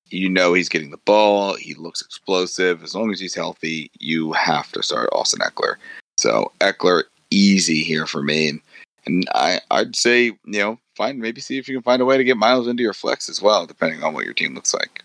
You 0.07 0.29
know 0.29 0.55
he's 0.55 0.69
getting 0.69 0.90
the 0.90 0.97
ball. 0.99 1.55
He 1.55 1.75
looks 1.75 2.02
explosive. 2.02 2.83
As 2.83 2.95
long 2.95 3.12
as 3.12 3.21
he's 3.21 3.35
healthy, 3.35 3.90
you 4.00 4.33
have 4.33 4.73
to 4.73 4.83
start 4.83 5.09
Austin 5.12 5.40
Ekeler. 5.40 5.76
So 6.19 6.50
Ekeler 6.61 7.05
easy 7.31 7.83
here 7.83 8.07
for 8.07 8.23
me, 8.23 8.49
and, 8.49 8.61
and 9.07 9.29
I 9.35 9.61
I'd 9.71 9.95
say 9.95 10.25
you 10.25 10.38
know 10.45 10.79
find 10.97 11.21
maybe 11.21 11.40
see 11.40 11.59
if 11.59 11.69
you 11.69 11.76
can 11.76 11.83
find 11.83 12.02
a 12.02 12.05
way 12.05 12.17
to 12.17 12.25
get 12.25 12.37
Miles 12.37 12.67
into 12.67 12.83
your 12.83 12.93
flex 12.93 13.29
as 13.29 13.40
well, 13.40 13.67
depending 13.67 14.02
on 14.02 14.12
what 14.12 14.25
your 14.25 14.35
team 14.35 14.55
looks 14.55 14.75
like. 14.75 15.05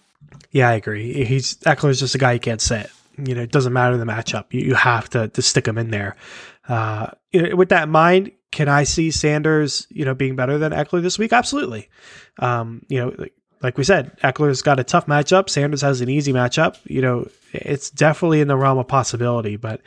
Yeah, 0.52 0.70
I 0.70 0.74
agree. 0.74 1.24
He's 1.24 1.56
Ekeler's 1.58 2.00
just 2.00 2.16
a 2.16 2.18
guy 2.18 2.34
you 2.34 2.40
can't 2.40 2.62
sit 2.62 2.90
you 3.18 3.36
know, 3.36 3.42
it 3.42 3.52
doesn't 3.52 3.74
matter 3.74 3.98
the 3.98 4.06
matchup. 4.06 4.46
You, 4.52 4.62
you 4.62 4.76
have 4.76 5.10
to, 5.12 5.28
to 5.30 5.42
stick 5.42 5.68
him 5.68 5.78
in 5.78 5.92
there. 5.92 6.16
Uh, 6.68 7.12
with 7.34 7.70
that 7.70 7.84
in 7.84 7.90
mind, 7.90 8.32
can 8.52 8.70
I 8.70 8.84
see 8.84 9.12
Sanders, 9.12 9.88
you 9.90 10.06
know, 10.06 10.14
being 10.14 10.36
better 10.36 10.58
than 10.58 10.72
Ekeler 10.72 11.02
this 11.02 11.20
week? 11.20 11.34
Absolutely. 11.34 11.90
Um, 12.40 12.86
you 12.88 13.00
know, 13.00 13.14
like, 13.18 13.34
like 13.62 13.78
we 13.78 13.84
said, 13.84 14.18
Ekeler's 14.20 14.62
got 14.62 14.80
a 14.80 14.84
tough 14.84 15.08
matchup. 15.08 15.50
Sanders 15.50 15.82
has 15.82 16.02
an 16.02 16.10
easy 16.10 16.34
matchup. 16.34 16.78
You 16.86 17.02
know, 17.02 17.30
it's 17.52 17.90
definitely 17.90 18.42
in 18.42 18.48
the 18.48 18.58
realm 18.58 18.78
of 18.78 18.88
possibility, 18.88 19.56
but 19.58 19.82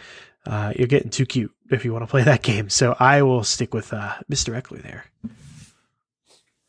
uh, 0.46 0.72
you're 0.76 0.88
getting 0.88 1.10
too 1.10 1.26
cute 1.26 1.52
if 1.70 1.84
you 1.84 1.92
want 1.92 2.02
to 2.02 2.10
play 2.10 2.22
that 2.24 2.42
game. 2.42 2.68
So 2.70 2.96
I 2.98 3.22
will 3.22 3.44
stick 3.44 3.74
with 3.74 3.92
uh, 3.92 4.14
Mr. 4.30 4.60
Ekeler 4.60 4.82
there. 4.82 5.04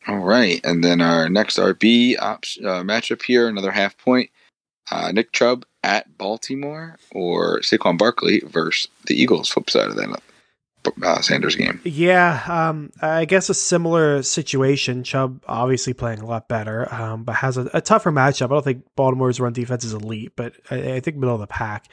All 0.07 0.19
right, 0.19 0.59
and 0.63 0.83
then 0.83 1.01
our 1.01 1.29
next 1.29 1.57
RB 1.57 2.15
op- 2.19 2.45
uh, 2.63 2.83
matchup 2.83 3.21
here, 3.21 3.47
another 3.47 3.71
half 3.71 3.97
point. 3.97 4.31
Uh, 4.91 5.11
Nick 5.11 5.31
Chubb 5.31 5.65
at 5.83 6.17
Baltimore 6.17 6.97
or 7.11 7.59
Saquon 7.59 7.97
Barkley 7.97 8.41
versus 8.45 8.87
the 9.05 9.19
Eagles, 9.19 9.49
flip 9.49 9.69
side 9.69 9.89
of 9.89 9.95
that 9.95 10.21
uh, 11.03 11.21
Sanders 11.21 11.55
game. 11.55 11.79
Yeah, 11.83 12.41
um, 12.47 12.91
I 13.01 13.25
guess 13.25 13.49
a 13.49 13.53
similar 13.53 14.23
situation. 14.23 15.03
Chubb 15.03 15.43
obviously 15.47 15.93
playing 15.93 16.19
a 16.19 16.25
lot 16.25 16.47
better, 16.47 16.91
um, 16.93 17.23
but 17.23 17.35
has 17.35 17.57
a, 17.57 17.69
a, 17.73 17.81
tougher 17.81 18.11
matchup. 18.11 18.45
I 18.45 18.47
don't 18.49 18.63
think 18.63 18.85
Baltimore's 18.95 19.39
run 19.39 19.53
defense 19.53 19.83
is 19.83 19.93
elite, 19.93 20.33
but 20.35 20.53
I, 20.71 20.93
I 20.93 20.99
think 20.99 21.17
middle 21.17 21.35
of 21.35 21.41
the 21.41 21.47
pack. 21.47 21.89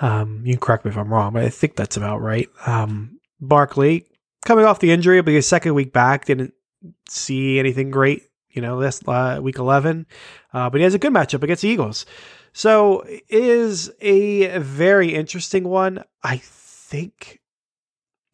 Um, 0.00 0.42
you 0.44 0.54
can 0.54 0.60
correct 0.60 0.84
me 0.84 0.90
if 0.90 0.98
I'm 0.98 1.12
wrong, 1.12 1.32
but 1.32 1.42
I 1.42 1.48
think 1.48 1.76
that's 1.76 1.96
about 1.96 2.20
right. 2.20 2.48
Um, 2.66 3.18
Barkley 3.40 4.06
coming 4.44 4.64
off 4.64 4.80
the 4.80 4.92
injury, 4.92 5.20
but 5.22 5.34
his 5.34 5.46
second 5.46 5.74
week 5.74 5.92
back 5.92 6.26
didn't 6.26 6.54
see 7.08 7.58
anything 7.58 7.90
great. 7.90 8.22
You 8.50 8.62
know, 8.62 8.80
this 8.80 9.06
uh, 9.06 9.38
week 9.42 9.58
11, 9.58 10.06
uh, 10.54 10.70
but 10.70 10.78
he 10.78 10.84
has 10.84 10.94
a 10.94 10.98
good 10.98 11.12
matchup 11.12 11.42
against 11.42 11.60
the 11.60 11.68
Eagles. 11.68 12.06
So 12.56 13.04
is 13.28 13.92
a 14.00 14.56
very 14.60 15.14
interesting 15.14 15.64
one. 15.64 16.02
I 16.22 16.38
think 16.38 17.42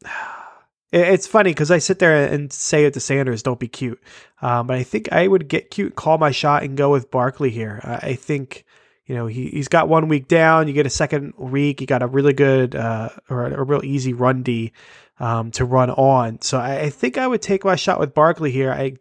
it's 0.92 1.26
funny 1.26 1.50
because 1.50 1.72
I 1.72 1.78
sit 1.78 1.98
there 1.98 2.32
and 2.32 2.52
say 2.52 2.84
it 2.84 2.94
to 2.94 3.00
Sanders, 3.00 3.42
"Don't 3.42 3.58
be 3.58 3.66
cute," 3.66 4.00
um, 4.40 4.68
but 4.68 4.76
I 4.76 4.84
think 4.84 5.10
I 5.10 5.26
would 5.26 5.48
get 5.48 5.72
cute, 5.72 5.96
call 5.96 6.18
my 6.18 6.30
shot, 6.30 6.62
and 6.62 6.76
go 6.76 6.92
with 6.92 7.10
Barkley 7.10 7.50
here. 7.50 7.80
I 7.82 8.14
think 8.14 8.64
you 9.06 9.16
know 9.16 9.26
he 9.26 9.48
he's 9.48 9.66
got 9.66 9.88
one 9.88 10.06
week 10.06 10.28
down. 10.28 10.68
You 10.68 10.72
get 10.72 10.86
a 10.86 10.90
second 10.90 11.34
week. 11.36 11.80
You 11.80 11.88
got 11.88 12.04
a 12.04 12.06
really 12.06 12.32
good 12.32 12.76
uh, 12.76 13.08
or 13.28 13.46
a, 13.46 13.58
a 13.58 13.64
real 13.64 13.84
easy 13.84 14.12
run 14.12 14.44
D 14.44 14.70
um, 15.18 15.50
to 15.50 15.64
run 15.64 15.90
on. 15.90 16.40
So 16.42 16.60
I, 16.60 16.82
I, 16.82 16.90
think 16.90 17.18
I 17.18 17.26
would 17.26 17.42
take 17.42 17.64
my 17.64 17.74
shot 17.74 17.98
with 17.98 18.14
Barkley 18.14 18.52
here. 18.52 18.70
I 18.70 18.98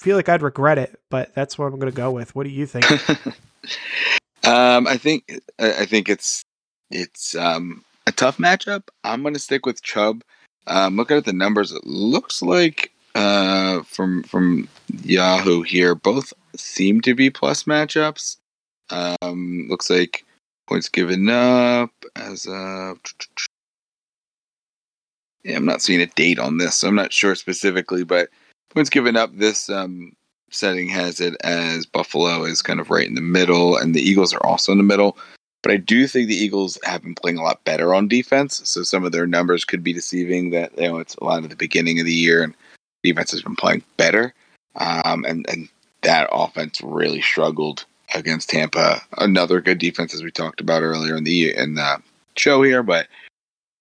feel 0.00 0.16
like 0.16 0.28
I'd 0.28 0.42
regret 0.42 0.78
it, 0.78 1.00
but 1.10 1.32
that's 1.36 1.56
what 1.56 1.66
I'm 1.66 1.78
going 1.78 1.92
to 1.92 1.96
go 1.96 2.10
with. 2.10 2.34
What 2.34 2.42
do 2.42 2.50
you 2.50 2.66
think? 2.66 2.86
Um, 4.46 4.86
I 4.86 4.96
think 4.96 5.40
I 5.58 5.86
think 5.86 6.08
it's 6.08 6.44
it's 6.90 7.34
um, 7.34 7.84
a 8.06 8.12
tough 8.12 8.38
matchup. 8.38 8.88
I'm 9.02 9.22
going 9.22 9.34
to 9.34 9.40
stick 9.40 9.66
with 9.66 9.82
Chubb. 9.82 10.22
Um, 10.66 10.96
looking 10.96 11.16
at 11.16 11.24
the 11.24 11.32
numbers, 11.32 11.72
it 11.72 11.84
looks 11.84 12.42
like 12.42 12.92
uh, 13.14 13.82
from 13.82 14.22
from 14.24 14.68
Yahoo 15.02 15.62
here, 15.62 15.94
both 15.94 16.32
seem 16.56 17.00
to 17.02 17.14
be 17.14 17.30
plus 17.30 17.64
matchups. 17.64 18.36
Um, 18.90 19.66
looks 19.68 19.88
like 19.88 20.24
points 20.68 20.88
given 20.88 21.28
up 21.28 21.90
as 22.16 22.46
a. 22.46 22.94
Yeah, 25.42 25.56
I'm 25.56 25.66
not 25.66 25.82
seeing 25.82 26.00
a 26.00 26.06
date 26.06 26.38
on 26.38 26.56
this, 26.58 26.76
so 26.76 26.88
I'm 26.88 26.94
not 26.94 27.12
sure 27.12 27.34
specifically, 27.34 28.02
but 28.02 28.30
points 28.70 28.88
given 28.88 29.16
up 29.16 29.36
this 29.36 29.68
um, 29.68 30.16
setting 30.54 30.88
has 30.88 31.20
it 31.20 31.36
as 31.42 31.86
Buffalo 31.86 32.44
is 32.44 32.62
kind 32.62 32.80
of 32.80 32.90
right 32.90 33.06
in 33.06 33.14
the 33.14 33.20
middle, 33.20 33.76
and 33.76 33.94
the 33.94 34.02
Eagles 34.02 34.32
are 34.32 34.44
also 34.44 34.72
in 34.72 34.78
the 34.78 34.84
middle. 34.84 35.16
But 35.62 35.72
I 35.72 35.76
do 35.78 36.06
think 36.06 36.28
the 36.28 36.36
Eagles 36.36 36.78
have 36.84 37.02
been 37.02 37.14
playing 37.14 37.38
a 37.38 37.42
lot 37.42 37.64
better 37.64 37.94
on 37.94 38.06
defense, 38.06 38.60
so 38.64 38.82
some 38.82 39.04
of 39.04 39.12
their 39.12 39.26
numbers 39.26 39.64
could 39.64 39.82
be 39.82 39.92
deceiving. 39.92 40.50
That 40.50 40.76
you 40.78 40.88
know 40.88 40.98
it's 40.98 41.14
a 41.16 41.24
lot 41.24 41.42
of 41.42 41.50
the 41.50 41.56
beginning 41.56 41.98
of 41.98 42.06
the 42.06 42.12
year, 42.12 42.42
and 42.42 42.54
defense 43.02 43.30
has 43.30 43.42
been 43.42 43.56
playing 43.56 43.82
better, 43.96 44.34
um, 44.76 45.24
and 45.24 45.46
and 45.48 45.68
that 46.02 46.28
offense 46.30 46.80
really 46.82 47.22
struggled 47.22 47.86
against 48.14 48.50
Tampa. 48.50 49.00
Another 49.18 49.60
good 49.60 49.78
defense, 49.78 50.14
as 50.14 50.22
we 50.22 50.30
talked 50.30 50.60
about 50.60 50.82
earlier 50.82 51.16
in 51.16 51.24
the 51.24 51.54
in 51.56 51.74
the 51.74 52.02
show 52.36 52.62
here, 52.62 52.82
but 52.82 53.08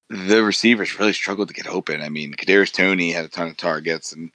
the 0.10 0.44
receivers 0.44 0.98
really 1.00 1.14
struggled 1.14 1.50
to 1.50 1.54
get 1.54 1.68
open. 1.68 2.02
I 2.02 2.10
mean, 2.10 2.34
Kadarius 2.34 2.72
Toney 2.72 3.12
had 3.12 3.26
a 3.26 3.30
ton 3.30 3.48
of 3.48 3.58
targets, 3.58 4.14
and 4.14 4.32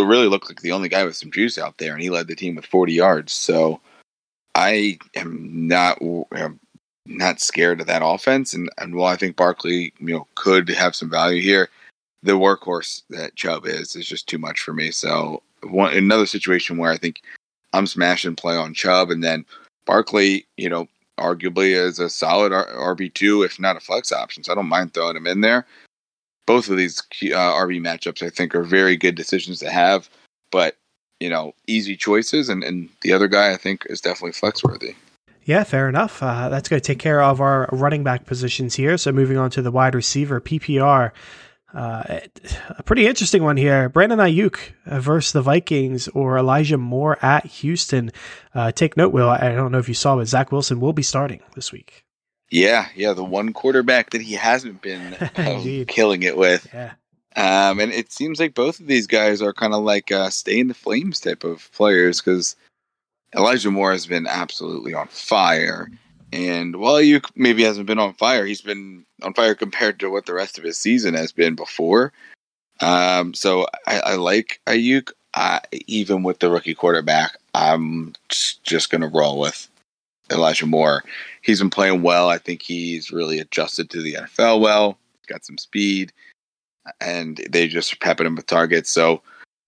really 0.00 0.28
looked 0.28 0.48
like 0.48 0.60
the 0.60 0.72
only 0.72 0.88
guy 0.88 1.04
with 1.04 1.16
some 1.16 1.30
juice 1.30 1.58
out 1.58 1.78
there, 1.78 1.92
and 1.92 2.02
he 2.02 2.10
led 2.10 2.26
the 2.26 2.34
team 2.34 2.54
with 2.54 2.66
40 2.66 2.92
yards. 2.92 3.32
So 3.32 3.80
I 4.54 4.98
am 5.14 5.68
not 5.68 6.00
am 6.34 6.58
not 7.06 7.40
scared 7.40 7.80
of 7.80 7.86
that 7.86 8.04
offense, 8.04 8.54
and 8.54 8.70
and 8.78 8.94
while 8.94 9.12
I 9.12 9.16
think 9.16 9.36
Barkley 9.36 9.92
you 9.98 10.14
know 10.14 10.26
could 10.34 10.68
have 10.70 10.96
some 10.96 11.10
value 11.10 11.42
here, 11.42 11.68
the 12.22 12.32
workhorse 12.32 13.02
that 13.10 13.36
Chubb 13.36 13.66
is 13.66 13.94
is 13.96 14.06
just 14.06 14.28
too 14.28 14.38
much 14.38 14.60
for 14.60 14.72
me. 14.72 14.90
So 14.90 15.42
one 15.64 15.96
another 15.96 16.26
situation 16.26 16.78
where 16.78 16.90
I 16.90 16.96
think 16.96 17.22
I'm 17.72 17.86
smashing 17.86 18.36
play 18.36 18.56
on 18.56 18.74
Chubb, 18.74 19.10
and 19.10 19.22
then 19.22 19.44
Barkley, 19.86 20.46
you 20.56 20.68
know, 20.68 20.86
arguably 21.18 21.70
is 21.74 21.98
a 21.98 22.08
solid 22.08 22.52
RB 22.52 23.12
two, 23.12 23.42
if 23.42 23.60
not 23.60 23.76
a 23.76 23.80
flex 23.80 24.12
option. 24.12 24.42
So 24.42 24.52
I 24.52 24.54
don't 24.54 24.68
mind 24.68 24.94
throwing 24.94 25.16
him 25.16 25.26
in 25.26 25.40
there 25.42 25.66
both 26.46 26.68
of 26.68 26.76
these 26.76 27.00
uh, 27.00 27.52
RB 27.54 27.80
matchups, 27.80 28.24
I 28.24 28.30
think, 28.30 28.54
are 28.54 28.62
very 28.62 28.96
good 28.96 29.14
decisions 29.14 29.58
to 29.60 29.70
have, 29.70 30.08
but 30.50 30.76
you 31.20 31.28
know, 31.28 31.54
easy 31.68 31.96
choices. 31.96 32.48
And, 32.48 32.64
and 32.64 32.88
the 33.02 33.12
other 33.12 33.28
guy, 33.28 33.52
I 33.52 33.56
think, 33.56 33.86
is 33.86 34.00
definitely 34.00 34.32
flex 34.32 34.64
worthy. 34.64 34.96
Yeah, 35.44 35.64
fair 35.64 35.88
enough. 35.88 36.22
Uh, 36.22 36.48
that's 36.48 36.68
going 36.68 36.80
to 36.80 36.86
take 36.86 36.98
care 36.98 37.22
of 37.22 37.40
our 37.40 37.68
running 37.72 38.04
back 38.04 38.26
positions 38.26 38.74
here. 38.74 38.96
So 38.96 39.12
moving 39.12 39.36
on 39.36 39.50
to 39.50 39.62
the 39.62 39.70
wide 39.70 39.94
receiver 39.94 40.40
PPR. 40.40 41.12
Uh, 41.74 42.20
a 42.68 42.82
pretty 42.82 43.06
interesting 43.06 43.42
one 43.42 43.56
here. 43.56 43.88
Brandon 43.88 44.18
Aiyuk 44.18 44.58
versus 44.86 45.32
the 45.32 45.42
Vikings 45.42 46.06
or 46.08 46.36
Elijah 46.38 46.76
Moore 46.76 47.18
at 47.24 47.46
Houston. 47.46 48.10
Uh, 48.54 48.72
take 48.72 48.96
note, 48.96 49.12
Will. 49.12 49.28
I 49.28 49.54
don't 49.54 49.72
know 49.72 49.78
if 49.78 49.88
you 49.88 49.94
saw, 49.94 50.16
but 50.16 50.28
Zach 50.28 50.52
Wilson 50.52 50.80
will 50.80 50.92
be 50.92 51.02
starting 51.02 51.40
this 51.54 51.72
week. 51.72 52.04
Yeah, 52.52 52.88
yeah, 52.94 53.14
the 53.14 53.24
one 53.24 53.54
quarterback 53.54 54.10
that 54.10 54.20
he 54.20 54.34
hasn't 54.34 54.82
been 54.82 55.16
um, 55.36 55.86
killing 55.86 56.22
it 56.22 56.36
with. 56.36 56.68
Yeah. 56.72 56.92
Um, 57.34 57.80
and 57.80 57.90
it 57.90 58.12
seems 58.12 58.38
like 58.38 58.52
both 58.52 58.78
of 58.78 58.86
these 58.86 59.06
guys 59.06 59.40
are 59.40 59.54
kind 59.54 59.72
of 59.72 59.82
like 59.82 60.12
uh, 60.12 60.28
stay 60.28 60.60
in 60.60 60.68
the 60.68 60.74
flames 60.74 61.18
type 61.18 61.44
of 61.44 61.72
players 61.72 62.20
because 62.20 62.54
Elijah 63.34 63.70
Moore 63.70 63.92
has 63.92 64.06
been 64.06 64.26
absolutely 64.26 64.92
on 64.92 65.08
fire. 65.08 65.90
And 66.30 66.76
while 66.76 66.96
Aiyuk 66.96 67.24
maybe 67.34 67.62
hasn't 67.62 67.86
been 67.86 67.98
on 67.98 68.12
fire, 68.12 68.44
he's 68.44 68.60
been 68.60 69.06
on 69.22 69.32
fire 69.32 69.54
compared 69.54 69.98
to 70.00 70.10
what 70.10 70.26
the 70.26 70.34
rest 70.34 70.58
of 70.58 70.64
his 70.64 70.76
season 70.76 71.14
has 71.14 71.32
been 71.32 71.54
before. 71.54 72.12
Um, 72.82 73.32
so 73.32 73.66
I, 73.86 74.00
I 74.00 74.14
like 74.16 74.60
Aiyuk, 74.66 75.10
Uh, 75.32 75.60
even 75.86 76.22
with 76.22 76.40
the 76.40 76.50
rookie 76.50 76.74
quarterback, 76.74 77.38
I'm 77.54 78.12
just, 78.28 78.62
just 78.62 78.90
going 78.90 79.00
to 79.00 79.08
roll 79.08 79.38
with 79.38 79.70
Elijah 80.32 80.66
Moore. 80.66 81.02
He's 81.42 81.58
been 81.60 81.70
playing 81.70 82.02
well. 82.02 82.28
I 82.28 82.38
think 82.38 82.62
he's 82.62 83.10
really 83.10 83.38
adjusted 83.38 83.90
to 83.90 84.02
the 84.02 84.14
NFL 84.14 84.60
well. 84.60 84.98
He's 85.20 85.26
Got 85.26 85.44
some 85.44 85.58
speed, 85.58 86.12
and 87.00 87.40
they 87.50 87.68
just 87.68 88.00
pepping 88.00 88.26
him 88.26 88.36
with 88.36 88.46
targets. 88.46 88.90
So 88.90 89.22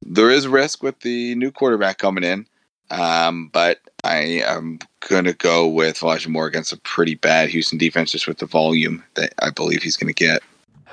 there 0.04 0.30
is 0.30 0.48
risk 0.48 0.82
with 0.82 1.00
the 1.00 1.34
new 1.36 1.50
quarterback 1.50 1.98
coming 1.98 2.24
in, 2.24 2.46
um, 2.90 3.48
but 3.52 3.80
I 4.02 4.42
am 4.46 4.78
going 5.08 5.24
to 5.24 5.32
go 5.32 5.66
with 5.66 6.02
Elijah 6.02 6.30
Moore 6.30 6.46
against 6.46 6.72
a 6.72 6.78
pretty 6.78 7.14
bad 7.14 7.48
Houston 7.50 7.78
defense, 7.78 8.12
just 8.12 8.26
with 8.26 8.38
the 8.38 8.46
volume 8.46 9.02
that 9.14 9.32
I 9.40 9.50
believe 9.50 9.82
he's 9.82 9.96
going 9.96 10.12
to 10.12 10.24
get. 10.24 10.42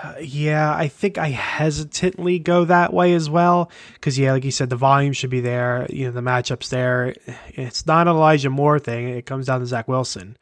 Uh, 0.03 0.15
yeah, 0.19 0.73
I 0.73 0.87
think 0.87 1.17
I 1.17 1.27
hesitantly 1.27 2.39
go 2.39 2.65
that 2.65 2.91
way 2.91 3.13
as 3.13 3.29
well 3.29 3.69
because 3.93 4.17
yeah, 4.17 4.31
like 4.31 4.43
you 4.43 4.51
said, 4.51 4.69
the 4.69 4.75
volume 4.75 5.13
should 5.13 5.29
be 5.29 5.41
there. 5.41 5.85
You 5.89 6.05
know, 6.05 6.11
the 6.11 6.21
matchups 6.21 6.69
there. 6.69 7.15
It's 7.49 7.85
not 7.85 8.07
an 8.07 8.15
Elijah 8.15 8.49
Moore 8.49 8.79
thing. 8.79 9.09
It 9.09 9.25
comes 9.25 9.45
down 9.45 9.59
to 9.59 9.65
Zach 9.65 9.87
Wilson. 9.87 10.37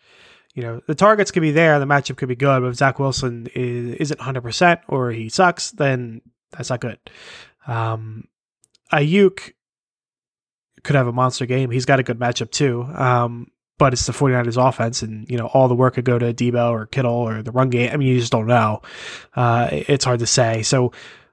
You 0.56 0.64
know, 0.64 0.82
the 0.88 0.96
targets 0.96 1.32
could 1.32 1.42
be 1.42 1.52
there, 1.52 1.80
the 1.80 1.86
matchup 1.86 2.18
could 2.18 2.30
be 2.30 2.36
good, 2.36 2.62
but 2.62 2.68
if 2.68 2.76
Zach 2.76 3.00
Wilson 3.00 3.48
is, 3.54 3.96
isn't 3.96 4.20
100% 4.20 4.82
or 4.88 5.12
he 5.12 5.30
sucks, 5.30 5.72
then 5.72 6.22
that's 6.52 6.70
not 6.70 6.82
good. 6.82 6.98
Um, 7.68 8.28
Aiyuk 8.92 9.54
could 10.84 10.96
have 10.96 11.08
a 11.08 11.14
monster 11.14 11.46
game. 11.46 11.70
He's 11.70 11.86
got 11.86 12.00
a 12.00 12.04
good 12.04 12.20
matchup 12.20 12.52
too. 12.52 12.82
Um, 12.94 13.52
but 13.80 13.94
it's 13.94 14.06
the 14.06 14.14
49ers 14.14 14.64
offense 14.64 15.02
and, 15.02 15.28
you 15.32 15.38
know, 15.38 15.48
all 15.48 15.68
the 15.68 15.74
work 15.74 15.96
could 15.96 16.06
go 16.06 16.20
to 16.20 16.32
Deebo 16.34 16.70
or 16.70 16.86
Kittle 16.86 17.12
or 17.12 17.42
the 17.42 17.52
run 17.52 17.72
game. 17.72 17.90
I 17.92 17.98
mean, 17.98 18.10
you 18.10 18.20
just 18.20 18.32
don't 18.32 18.46
know. 18.46 18.84
Uh, 19.36 19.70
it's 19.72 20.06
hard 20.06 20.20
to 20.20 20.28
say. 20.28 20.62
So, 20.62 20.92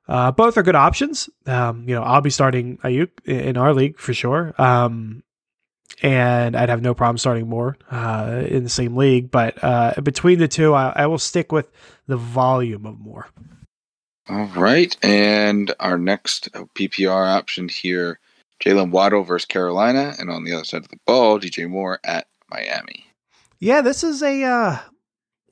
uh, 0.09 0.31
both 0.31 0.57
are 0.57 0.63
good 0.63 0.77
options. 0.77 1.29
Um, 1.47 1.89
you 1.89 1.95
know, 1.95 2.03
I'll 2.03 2.21
be 2.21 2.31
starting 2.31 2.79
Aiyuk 2.79 3.11
in 3.27 3.57
our 3.57 3.75
league 3.75 3.99
for 3.99 4.15
sure. 4.15 4.55
Um, 4.57 5.25
and 6.03 6.57
I'd 6.57 6.69
have 6.69 6.83
no 6.83 6.95
problem 6.95 7.19
starting 7.19 7.49
Moore 7.49 7.77
uh, 7.91 8.45
in 8.47 8.63
the 8.63 8.71
same 8.71 8.97
league. 8.97 9.31
But 9.31 9.63
uh, 9.63 9.95
between 10.03 10.39
the 10.39 10.49
two, 10.49 10.75
I, 10.75 10.93
I, 10.95 11.07
will 11.07 11.19
stick 11.19 11.53
with 11.53 11.71
the 12.07 12.17
volume 12.17 12.87
of 12.87 12.99
Moore. 12.99 13.29
All 14.29 14.51
right, 14.57 14.97
and 15.03 15.73
our 15.79 15.99
next 15.99 16.53
PPR 16.53 17.27
option 17.27 17.69
here: 17.69 18.19
Jalen 18.61 18.91
Waddle 18.91 19.23
versus 19.23 19.47
Carolina, 19.47 20.15
and 20.19 20.31
on 20.31 20.45
the 20.45 20.53
other 20.53 20.65
side 20.65 20.83
of 20.83 20.89
the 20.89 20.99
ball, 21.07 21.39
DJ 21.39 21.69
Moore 21.69 22.01
at 22.05 22.27
Miami. 22.51 23.07
Yeah, 23.59 23.81
this 23.81 24.05
is 24.05 24.23
a 24.23 24.43
uh, 24.43 24.79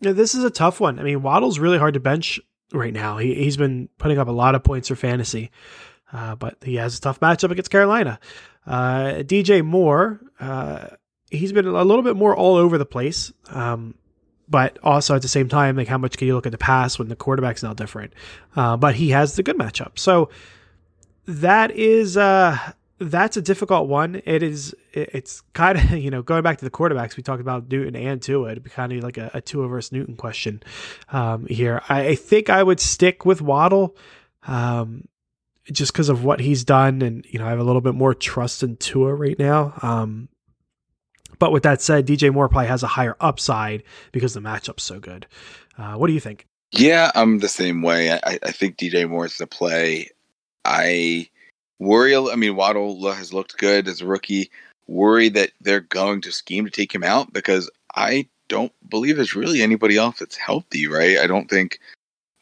this 0.01 0.35
is 0.35 0.45
a 0.45 0.51
tough 0.51 0.81
one. 0.81 0.99
I 0.99 1.03
mean, 1.03 1.23
Waddle's 1.23 1.59
really 1.59 1.79
hard 1.79 1.95
to 1.95 2.01
bench 2.01 2.41
right 2.73 2.93
now. 2.93 3.19
He 3.19 3.35
he's 3.35 3.57
been 3.57 3.89
putting 3.99 4.19
up 4.19 4.29
a 4.29 4.33
lot 4.33 4.55
of 4.55 4.63
points 4.63 4.89
for 4.89 4.97
fantasy, 4.97 5.51
uh, 6.13 6.35
but 6.35 6.59
he 6.63 6.77
has 6.77 6.99
a 6.99 7.01
tough 7.01 7.21
matchup 7.21 7.51
against 7.51 7.71
Carolina. 7.71 8.19
Uh, 8.67 9.23
DJ 9.23 9.65
Moore, 9.65 10.21
uh, 10.41 10.89
he's 11.31 11.53
been 11.53 11.67
a 11.67 11.85
little 11.85 12.03
bit 12.03 12.17
more 12.17 12.35
all 12.35 12.57
over 12.57 12.79
the 12.79 12.87
place. 12.87 13.33
Um, 13.51 13.95
but 14.49 14.79
also 14.83 15.17
at 15.17 15.23
the 15.23 15.29
same 15.29 15.49
time, 15.49 15.77
like 15.77 15.89
how 15.89 15.99
much 15.99 16.17
can 16.17 16.27
you 16.27 16.35
look 16.35 16.47
at 16.47 16.53
the 16.53 16.59
pass 16.59 16.99
when 16.99 17.09
the 17.09 17.17
quarterback's 17.17 17.63
now 17.63 17.73
different? 17.73 18.13
Uh, 18.55 18.77
but 18.77 18.95
he 18.95 19.11
has 19.11 19.37
the 19.37 19.43
good 19.43 19.57
matchup. 19.57 19.99
So 19.99 20.29
that 21.27 21.71
is 21.71 22.17
uh 22.17 22.59
that's 22.99 23.37
a 23.37 23.43
difficult 23.43 23.89
one. 23.89 24.23
It 24.25 24.43
is. 24.43 24.75
It's 24.93 25.43
kind 25.53 25.79
of 25.79 25.91
you 25.99 26.11
know 26.11 26.23
going 26.23 26.43
back 26.43 26.59
to 26.59 26.65
the 26.65 26.71
quarterbacks 26.71 27.17
we 27.17 27.23
talked 27.23 27.41
about 27.41 27.69
Newton 27.69 27.97
and 27.97 28.21
Tua. 28.23 28.53
It'd 28.53 28.63
be 28.63 28.71
kind 28.71 28.93
of 28.93 29.03
like 29.03 29.19
a, 29.19 29.31
a 29.35 29.41
Tua 29.41 29.69
versus 29.69 29.93
Newton 29.93 30.17
question 30.17 30.63
um, 31.11 31.47
here. 31.47 31.83
I, 31.89 32.09
I, 32.09 32.15
think 32.15 32.51
I 32.51 32.63
would 32.63 32.81
stick 32.81 33.25
with 33.25 33.43
Waddle, 33.43 33.97
um, 34.47 35.09
just 35.71 35.93
because 35.93 36.09
of 36.09 36.25
what 36.25 36.41
he's 36.41 36.65
done, 36.65 37.03
and 37.03 37.27
you 37.29 37.39
know 37.39 37.47
I 37.47 37.51
have 37.51 37.59
a 37.59 37.65
little 37.65 37.81
bit 37.81 37.95
more 37.95 38.15
trust 38.15 38.63
in 38.63 38.77
Tua 38.77 39.15
right 39.15 39.39
now. 39.39 39.75
Um, 39.83 40.29
but 41.39 41.53
with 41.53 41.65
that 41.65 41.83
said, 41.83 42.07
DJ 42.07 42.33
Moore 42.33 42.49
probably 42.49 42.69
has 42.69 42.85
a 42.85 42.89
higher 42.89 43.17
upside 43.21 43.83
because 44.13 44.35
the 44.35 44.41
matchup's 44.41 44.85
so 44.85 45.01
good. 45.01 45.27
Uh, 45.77 45.95
what 45.95 46.07
do 46.07 46.13
you 46.13 46.21
think? 46.21 46.47
Yeah, 46.71 47.11
I'm 47.15 47.41
the 47.41 47.49
same 47.49 47.83
way. 47.83 48.13
I, 48.13 48.39
I 48.43 48.53
think 48.53 48.77
DJ 48.77 49.09
Moore 49.09 49.27
is 49.27 49.37
the 49.37 49.47
play. 49.47 50.11
I 50.65 51.29
worry. 51.79 52.17
I 52.17 52.35
mean, 52.37 52.57
Waddle 52.57 53.13
has 53.13 53.33
looked 53.33 53.59
good 53.59 53.89
as 53.89 54.01
a 54.01 54.07
rookie. 54.07 54.51
Worry 54.87 55.29
that 55.31 55.53
they're 55.61 55.81
going 55.81 56.21
to 56.23 56.33
scheme 56.33 56.65
to 56.65 56.71
take 56.71 56.95
him 56.95 57.05
out 57.05 57.33
because 57.33 57.71
I 57.97 58.29
don't 58.49 58.73
believe 58.91 59.17
there's 59.17 59.35
really 59.35 59.63
anybody 59.63 59.97
else 59.97 60.19
that's 60.19 60.37
healthy, 60.37 60.87
right? 60.87 61.19
I 61.19 61.27
don't 61.27 61.49
think 61.49 61.79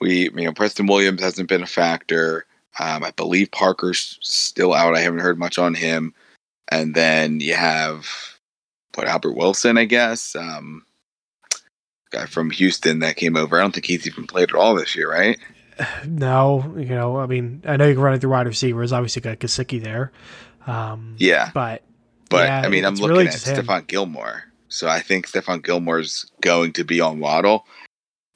we, 0.01 0.31
you 0.31 0.45
know, 0.45 0.53
Preston 0.53 0.87
Williams 0.87 1.23
hasn't 1.23 1.49
been 1.49 1.63
a 1.63 1.67
factor. 1.67 2.47
Um, 2.81 3.05
I 3.05 3.13
believe 3.13 3.51
Parker's 3.53 4.19
still 4.23 4.75
out. 4.75 4.97
I 4.97 5.01
haven't 5.01 5.21
heard 5.21 5.39
much 5.39 5.59
on 5.59 5.75
him. 5.75 6.15
And 6.71 6.95
then 6.95 7.41
you 7.41 7.55
have 7.55 8.09
what 8.95 9.07
Albert 9.07 9.37
Wilson, 9.37 9.79
I 9.79 9.85
guess. 9.85 10.35
Um, 10.35 10.85
guy 12.11 12.27
from 12.27 12.51
Houston 12.51 13.01
that 13.01 13.17
came 13.17 13.37
over. 13.37 13.59
I 13.59 13.63
don't 13.63 13.73
think 13.73 13.87
he's 13.87 14.07
even 14.07 14.27
played 14.27 14.51
at 14.51 14.55
all 14.55 14.75
this 14.75 14.95
year, 14.97 15.11
right? 15.11 15.39
No, 16.07 16.75
you 16.77 16.87
know, 16.87 17.19
I 17.19 17.27
mean, 17.27 17.63
I 17.67 17.77
know 17.77 17.87
you 17.87 17.95
can 17.95 18.03
run 18.03 18.15
it 18.15 18.21
through 18.21 18.31
wide 18.31 18.47
receivers. 18.47 18.93
Obviously, 18.93 19.23
got 19.23 19.39
Gesicki 19.39 19.83
there. 19.83 20.13
Um, 20.67 21.17
yeah, 21.19 21.51
but 21.55 21.83
but 22.29 22.47
yeah, 22.47 22.63
I 22.65 22.69
mean, 22.69 22.85
I'm 22.85 22.95
looking 22.95 23.17
really 23.17 23.29
at 23.29 23.35
Stephon 23.35 23.87
Gilmore, 23.87 24.45
so 24.69 24.89
I 24.89 25.01
think 25.01 25.29
Stephon 25.29 25.65
Gilmore's 25.65 26.31
going 26.41 26.73
to 26.75 26.85
be 26.85 27.01
on 27.01 27.21
Waddle, 27.21 27.67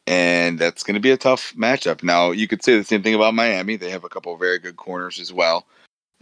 and 0.06 0.58
that's 0.58 0.82
going 0.82 0.94
to 0.94 1.00
be 1.00 1.10
a 1.10 1.16
tough 1.16 1.54
matchup. 1.56 2.02
Now, 2.02 2.30
you 2.30 2.48
could 2.48 2.64
say 2.64 2.76
the 2.76 2.84
same 2.84 3.02
thing 3.02 3.14
about 3.14 3.34
Miami; 3.34 3.76
they 3.76 3.90
have 3.90 4.04
a 4.04 4.08
couple 4.08 4.34
of 4.34 4.40
very 4.40 4.58
good 4.58 4.76
corners 4.76 5.20
as 5.20 5.32
well, 5.32 5.66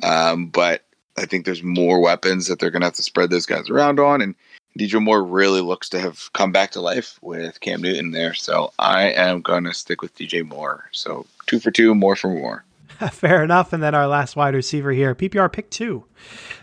um, 0.02 0.48
but 0.48 0.84
I 1.16 1.26
think 1.26 1.44
there's 1.44 1.62
more 1.62 2.00
weapons 2.00 2.48
that 2.48 2.58
they're 2.58 2.70
going 2.70 2.82
to 2.82 2.86
have 2.86 2.94
to 2.94 3.02
spread 3.02 3.30
those 3.30 3.46
guys 3.46 3.70
around 3.70 4.00
on, 4.00 4.20
and 4.20 4.34
DJ 4.78 5.00
Moore 5.00 5.22
really 5.22 5.60
looks 5.60 5.88
to 5.90 6.00
have 6.00 6.32
come 6.32 6.50
back 6.52 6.72
to 6.72 6.80
life 6.80 7.18
with 7.22 7.60
Cam 7.60 7.80
Newton 7.80 8.10
there. 8.10 8.34
So 8.34 8.72
I 8.78 9.10
am 9.10 9.40
going 9.40 9.64
to 9.64 9.74
stick 9.74 10.02
with 10.02 10.16
DJ 10.16 10.46
Moore. 10.46 10.88
So 10.92 11.26
two 11.46 11.60
for 11.60 11.70
two, 11.70 11.94
Moore 11.94 12.16
for 12.16 12.28
Moore. 12.28 12.64
Fair 13.12 13.42
enough. 13.42 13.72
And 13.72 13.82
then 13.82 13.94
our 13.94 14.06
last 14.06 14.36
wide 14.36 14.54
receiver 14.54 14.92
here, 14.92 15.14
PPR 15.14 15.52
pick 15.52 15.70
two. 15.70 16.04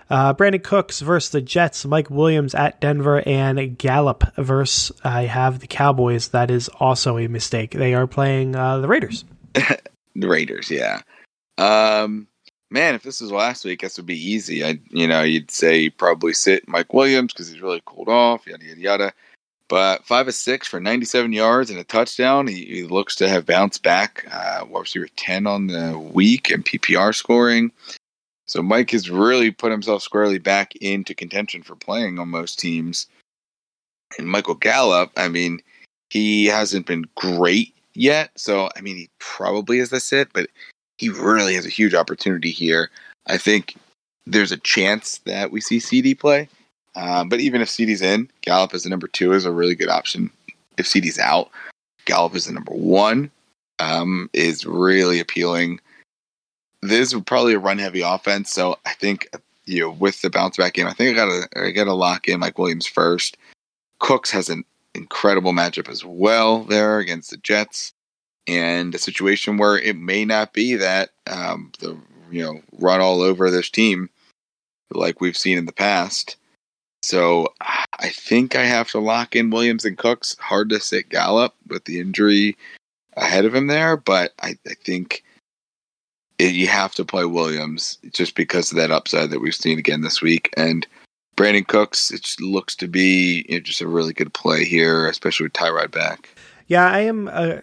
Uh, 0.10 0.34
Brandin 0.34 0.64
Cooks 0.64 1.00
versus 1.00 1.32
the 1.32 1.42
Jets, 1.42 1.86
Mike 1.86 2.10
Williams 2.10 2.54
at 2.54 2.82
Denver, 2.82 3.24
and 3.26 3.78
Gallup 3.78 4.26
versus 4.36 4.92
I 5.06 5.24
have 5.24 5.60
the 5.60 5.68
Cowboys. 5.68 6.30
That 6.30 6.52
is 6.52 6.70
also 6.80 7.18
a 7.18 7.28
mistake. 7.28 7.72
They 7.72 7.94
are 7.94 8.08
playing 8.08 8.56
uh, 8.56 8.80
the 8.80 8.88
Raiders. 8.90 9.24
the 9.54 10.28
Raiders, 10.28 10.70
yeah. 10.70 11.02
Um, 11.58 12.28
man, 12.72 12.96
if 12.96 13.04
this 13.04 13.22
was 13.22 13.32
last 13.32 13.66
week, 13.66 13.82
this 13.82 13.98
would 13.98 14.06
be 14.06 14.18
easy. 14.18 14.64
I, 14.64 14.80
you 14.90 15.06
know, 15.06 15.22
you'd 15.22 15.52
say 15.52 15.90
probably 15.90 16.34
sit 16.34 16.68
Mike 16.68 16.94
Williams 16.94 17.34
because 17.34 17.50
he's 17.50 17.62
really 17.62 17.82
cooled 17.86 18.10
off, 18.10 18.48
yada 18.48 18.66
yada 18.66 18.82
yada. 18.82 19.14
But 19.68 20.06
five 20.06 20.28
of 20.28 20.34
six 20.34 20.68
for 20.68 20.80
97 20.80 21.32
yards 21.32 21.70
and 21.70 21.80
a 21.80 21.84
touchdown. 21.84 22.48
He, 22.48 22.66
he 22.66 22.84
looks 22.84 23.16
to 23.18 23.30
have 23.30 23.46
bounced 23.46 23.84
back. 23.84 24.26
Uh, 24.32 24.66
wide 24.68 24.82
receiver 24.82 25.08
10 25.16 25.48
on 25.48 25.68
the 25.68 25.98
week 25.98 26.50
and 26.50 26.66
PPR 26.66 27.14
scoring. 27.14 27.72
So 28.48 28.62
Mike 28.62 28.92
has 28.92 29.10
really 29.10 29.52
put 29.52 29.72
himself 29.72 30.02
squarely 30.02 30.40
back 30.40 30.76
into 30.78 31.14
contention 31.14 31.64
for 31.64 31.76
playing 31.76 32.20
on 32.20 32.28
most 32.28 32.60
teams. 32.60 33.08
And 34.18 34.28
Michael 34.28 34.56
Gallup, 34.56 35.12
I 35.16 35.30
mean, 35.30 35.62
he 36.10 36.48
hasn't 36.48 36.86
been 36.86 37.06
great 37.16 37.74
yet. 37.94 38.32
So 38.36 38.70
I 38.76 38.82
mean, 38.82 38.98
he 38.98 39.10
probably 39.20 39.80
is 39.80 39.90
the 39.90 40.02
sit, 40.02 40.34
but 40.34 40.50
he 41.02 41.10
really 41.10 41.56
has 41.56 41.66
a 41.66 41.70
huge 41.70 41.96
opportunity 41.96 42.52
here. 42.52 42.92
I 43.26 43.40
think 43.40 43.76
there's 44.28 44.52
a 44.52 44.58
chance 44.58 45.18
that 45.26 45.52
we 45.52 45.60
see 45.60 45.80
CD 45.80 46.14
play. 46.14 46.48
Um, 46.96 47.28
but 47.28 47.40
even 47.40 47.60
if 47.60 47.70
CD's 47.70 48.04
in, 48.04 48.30
Gallup 48.42 48.76
as 48.76 48.84
the 48.84 48.90
number 48.92 49.08
two 49.08 49.34
is 49.34 49.44
a 49.44 49.52
really 49.52 49.74
good 49.74 49.90
option. 49.90 50.30
If 50.78 50.86
CD's 50.86 51.18
out, 51.18 51.50
Gallup 52.06 52.36
is 52.36 52.46
the 52.46 52.54
number 52.54 52.74
one, 52.74 53.32
um, 53.80 54.30
is 54.34 54.64
really 54.64 55.20
appealing. 55.20 55.80
This 56.84 57.12
is 57.12 57.22
probably 57.22 57.56
a 57.56 57.60
run 57.60 57.80
heavy 57.80 58.02
offense, 58.02 58.52
so 58.52 58.78
I 58.86 58.94
think 58.94 59.28
you 59.66 59.82
know 59.82 59.92
with 59.92 60.22
the 60.22 60.30
bounce 60.30 60.58
back 60.58 60.74
game, 60.74 60.86
I 60.86 60.94
think 60.94 61.18
I 61.18 61.26
gotta 61.26 61.48
I 61.56 61.72
gotta 61.72 61.94
lock 61.94 62.28
in 62.28 62.40
Mike 62.40 62.60
Williams 62.60 62.86
first. 62.86 63.38
Cooks 63.98 64.30
has 64.30 64.50
an 64.50 64.66
incredible 64.94 65.52
matchup 65.52 65.90
as 65.90 66.06
well 66.06 66.64
there 66.64 67.00
against 67.00 67.32
the 67.32 67.38
Jets 67.38 67.94
and 68.48 68.94
a 68.94 69.00
situation 69.00 69.58
where 69.58 69.78
it 69.78 69.96
may 69.96 70.26
not 70.26 70.54
be 70.54 70.76
that 70.76 71.12
um, 71.28 71.72
the 71.80 71.98
you 72.32 72.44
know 72.44 72.62
run 72.80 73.02
all 73.02 73.22
over 73.22 73.50
this 73.50 73.70
team 73.70 74.10
like 74.94 75.22
we've 75.22 75.38
seen 75.38 75.58
in 75.58 75.66
the 75.66 75.72
past. 75.72 76.38
So 77.04 77.48
I 78.00 78.10
think 78.10 78.56
I 78.56 78.64
have 78.64 78.90
to 78.92 79.00
lock 79.00 79.36
in 79.36 79.50
Williams 79.50 79.86
and 79.86 79.98
Cooks. 79.98 80.36
Hard 80.40 80.70
to 80.70 80.80
sit 80.80 81.10
Gallup 81.10 81.56
with 81.68 81.86
the 81.86 82.00
injury 82.00 82.56
ahead 83.18 83.46
of 83.46 83.56
him 83.56 83.68
there, 83.68 83.98
but 83.98 84.34
I, 84.42 84.58
I 84.68 84.74
think 84.84 85.24
it, 86.38 86.54
you 86.54 86.68
have 86.68 86.94
to 86.96 87.06
play 87.06 87.26
Williams 87.26 87.98
just 88.12 88.36
because 88.36 88.72
of 88.72 88.78
that 88.78 88.92
upside 88.92 89.32
that 89.32 89.42
we've 89.42 89.56
seen 89.56 89.80
again 89.80 90.02
this 90.02 90.22
week. 90.22 90.54
And 90.56 90.86
Brandin 91.36 91.68
Cooks, 91.68 92.12
it 92.12 92.36
looks 92.40 92.76
to 92.76 92.88
be 92.88 93.46
you 93.50 93.56
know, 93.56 93.62
just 93.62 93.82
a 93.82 93.88
really 93.88 94.14
good 94.14 94.34
play 94.34 94.64
here, 94.64 95.08
especially 95.08 95.46
with 95.46 95.54
Tyrod 95.54 95.92
back. 95.92 96.30
Yeah, 96.68 96.90
I 96.90 97.00
am. 97.00 97.28
Uh, 97.28 97.58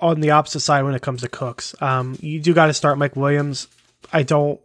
on 0.00 0.20
the 0.20 0.32
opposite 0.32 0.60
side 0.60 0.82
when 0.82 0.94
it 0.94 1.02
comes 1.02 1.22
to 1.22 1.28
Cooks. 1.28 1.74
Um, 1.80 2.16
you 2.20 2.40
do 2.40 2.54
got 2.54 2.66
to 2.66 2.74
start 2.74 2.98
Mike 2.98 3.16
Williams. 3.16 3.68
I 4.12 4.22
don't, 4.22 4.60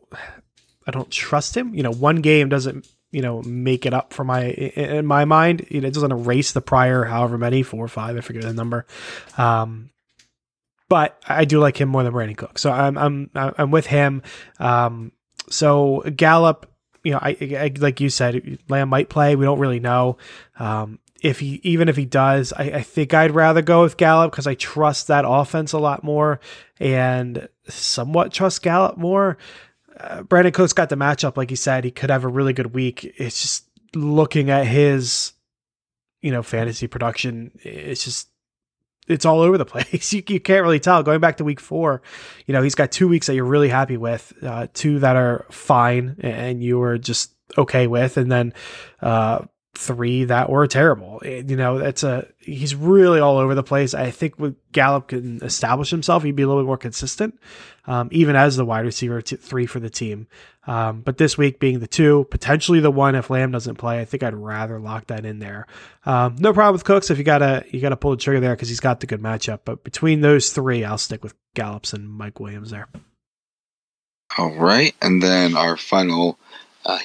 I 0.88 0.92
don't 0.92 1.10
trust 1.12 1.56
him. 1.56 1.74
You 1.74 1.84
know, 1.84 1.92
one 1.92 2.18
game 2.18 2.50
doesn't, 2.50 2.88
you 3.12 3.22
know, 3.22 3.42
make 3.44 3.86
it 3.86 3.94
up 3.94 4.14
for 4.14 4.24
my 4.24 4.46
in 4.46 5.06
my 5.06 5.26
mind. 5.26 5.66
You 5.70 5.82
know, 5.82 5.88
it 5.88 5.94
doesn't 5.94 6.12
erase 6.12 6.52
the 6.52 6.62
prior 6.62 7.06
however 7.06 7.38
many 7.38 7.64
four 7.64 7.84
or 7.84 7.88
five. 7.88 8.18
I 8.18 8.22
forget 8.22 8.44
the 8.44 8.54
number. 8.54 8.86
Um, 9.38 9.90
but 10.90 11.22
I 11.28 11.46
do 11.46 11.60
like 11.60 11.80
him 11.80 11.90
more 11.90 12.04
than 12.04 12.14
Brandin 12.14 12.38
Cook. 12.38 12.60
So 12.60 12.72
I'm 12.72 12.98
I'm 12.98 13.30
I'm 13.36 13.72
with 13.72 13.86
him. 13.86 14.24
Um, 14.60 15.12
so 15.50 16.04
Gallup, 16.16 16.72
you 17.04 17.12
know, 17.14 17.20
I, 17.22 17.38
I, 17.42 17.72
like 17.78 18.02
you 18.02 18.10
said, 18.10 18.60
Lamb 18.68 18.90
might 18.90 19.10
play. 19.10 19.36
We 19.36 19.46
don't 19.46 19.60
really 19.60 19.80
know. 19.80 20.18
Um, 20.58 21.00
if 21.22 21.40
he 21.40 21.60
even 21.64 21.90
if 21.90 21.96
he 21.96 22.06
does, 22.06 22.54
I, 22.54 22.64
I 22.64 22.82
think 22.82 23.14
I'd 23.14 23.32
rather 23.32 23.62
go 23.62 23.84
with 23.84 23.98
Gallup 23.98 24.32
because 24.32 24.48
I 24.48 24.56
trust 24.56 25.08
that 25.08 25.26
offense 25.28 25.74
a 25.74 25.80
lot 25.80 26.04
more 26.04 26.40
and 26.80 27.48
somewhat 27.68 28.34
trust 28.34 28.62
Gallup 28.62 28.98
more. 28.98 29.38
Uh, 30.00 30.24
Brandin 30.24 30.54
Cooks 30.54 30.74
got 30.74 30.90
the 30.90 30.96
matchup, 30.96 31.36
like 31.36 31.50
he 31.50 31.56
said, 31.56 31.84
he 31.84 31.92
could 31.92 32.10
have 32.10 32.24
a 32.24 32.30
really 32.30 32.54
good 32.54 32.74
week. 32.74 33.04
It's 33.18 33.42
just 33.42 33.66
looking 33.96 34.50
at 34.50 34.66
his, 34.66 35.34
you 36.22 36.32
know, 36.32 36.42
fantasy 36.42 36.88
production. 36.88 37.52
It's 37.64 38.06
just 38.06 38.30
it's 39.10 39.26
all 39.26 39.42
over 39.42 39.58
the 39.58 39.66
place. 39.66 40.14
You, 40.14 40.24
you 40.28 40.40
can't 40.40 40.64
really 40.64 40.80
tell. 40.80 41.04
Going 41.04 41.20
back 41.20 41.38
to 41.38 41.44
week 41.44 41.60
four, 41.60 42.02
you 42.46 42.54
know, 42.54 42.62
he's 42.62 42.76
got 42.76 42.92
two 42.92 43.10
weeks 43.10 43.28
that 43.28 43.36
you're 43.36 43.44
really 43.44 43.70
happy 43.70 43.98
with, 43.98 44.32
uh, 44.42 44.68
two 44.74 45.00
that 45.00 45.18
are 45.18 45.46
fine 45.50 46.16
and 46.20 46.64
you 46.64 46.80
were 46.80 46.98
just 46.98 47.34
okay 47.58 47.88
with, 47.88 48.16
and 48.16 48.32
then 48.32 48.54
uh, 49.02 49.40
three 49.76 50.26
that 50.26 50.50
were 50.50 50.68
terrible. 50.68 51.22
You 51.24 51.56
know, 51.56 51.78
it's 51.78 52.04
a 52.04 52.28
he's 52.40 52.76
really 52.76 53.20
all 53.20 53.38
over 53.38 53.56
the 53.56 53.64
place. 53.64 53.94
I 53.94 54.12
think 54.12 54.40
with 54.40 54.56
Gallup 54.72 55.10
can 55.10 55.42
establish 55.44 55.90
himself, 55.90 56.24
he'd 56.24 56.36
be 56.36 56.44
a 56.44 56.48
little 56.48 56.64
bit 56.64 56.68
more 56.68 56.78
consistent, 56.78 57.40
um, 57.86 58.10
even 58.12 58.36
as 58.36 58.56
the 58.56 58.66
wide 58.66 58.86
receiver 58.86 59.22
t- 59.22 59.36
three 59.36 59.66
for 59.66 59.80
the 59.80 59.90
team. 59.90 60.28
Um, 60.68 61.02
but 61.02 61.18
this 61.18 61.38
week 61.38 61.60
being 61.60 61.80
the 61.80 61.88
two, 61.88 62.28
potentially 62.30 62.80
the 62.80 62.92
one 62.92 63.16
if 63.16 63.30
Lamb 63.30 63.52
doesn't 63.52 63.76
play, 63.76 64.00
I 64.00 64.06
think 64.06 64.22
I'd 64.22 64.36
rather 64.36 64.80
lock 64.80 65.08
that 65.08 65.26
in 65.26 65.40
there. 65.40 65.66
Um, 66.06 66.36
no 66.40 66.54
problem 66.54 66.74
with 66.74 66.84
Cooks 66.84 67.10
if 67.10 67.18
you 67.18 67.24
gotta 67.24 67.64
you 67.70 67.80
gotta 67.80 67.98
pull 67.98 68.12
the 68.12 68.18
trigger 68.18 68.40
there 68.40 68.56
because 68.56 68.70
he's 68.70 68.80
got 68.80 69.00
the 69.00 69.08
good 69.08 69.22
matchup. 69.22 69.62
But 69.66 69.84
between 69.84 70.22
those 70.22 70.52
three, 70.52 70.84
I'll 70.84 70.98
stick 70.98 71.24
with 71.24 71.36
Gallups 71.56 71.94
and 71.94 72.10
Mike 72.10 72.40
Williams 72.40 72.72
there. 72.72 72.88
All 74.38 74.56
right, 74.56 74.96
and 75.02 75.24
then 75.24 75.56
our 75.56 75.76
final 75.76 76.38
uh, 76.86 77.00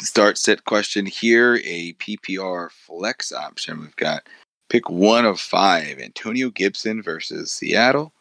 start 0.00 0.38
sit 0.38 0.64
question 0.64 1.06
here 1.06 1.60
a 1.64 1.94
PPR 1.94 2.70
flex 2.70 3.32
option. 3.32 3.80
We've 3.80 3.96
got 3.96 4.28
pick 4.68 4.88
one 4.90 5.24
of 5.24 5.40
five 5.40 5.98
Antonio 5.98 6.50
Gibson 6.50 7.02
versus 7.02 7.50
Seattle, 7.50 8.12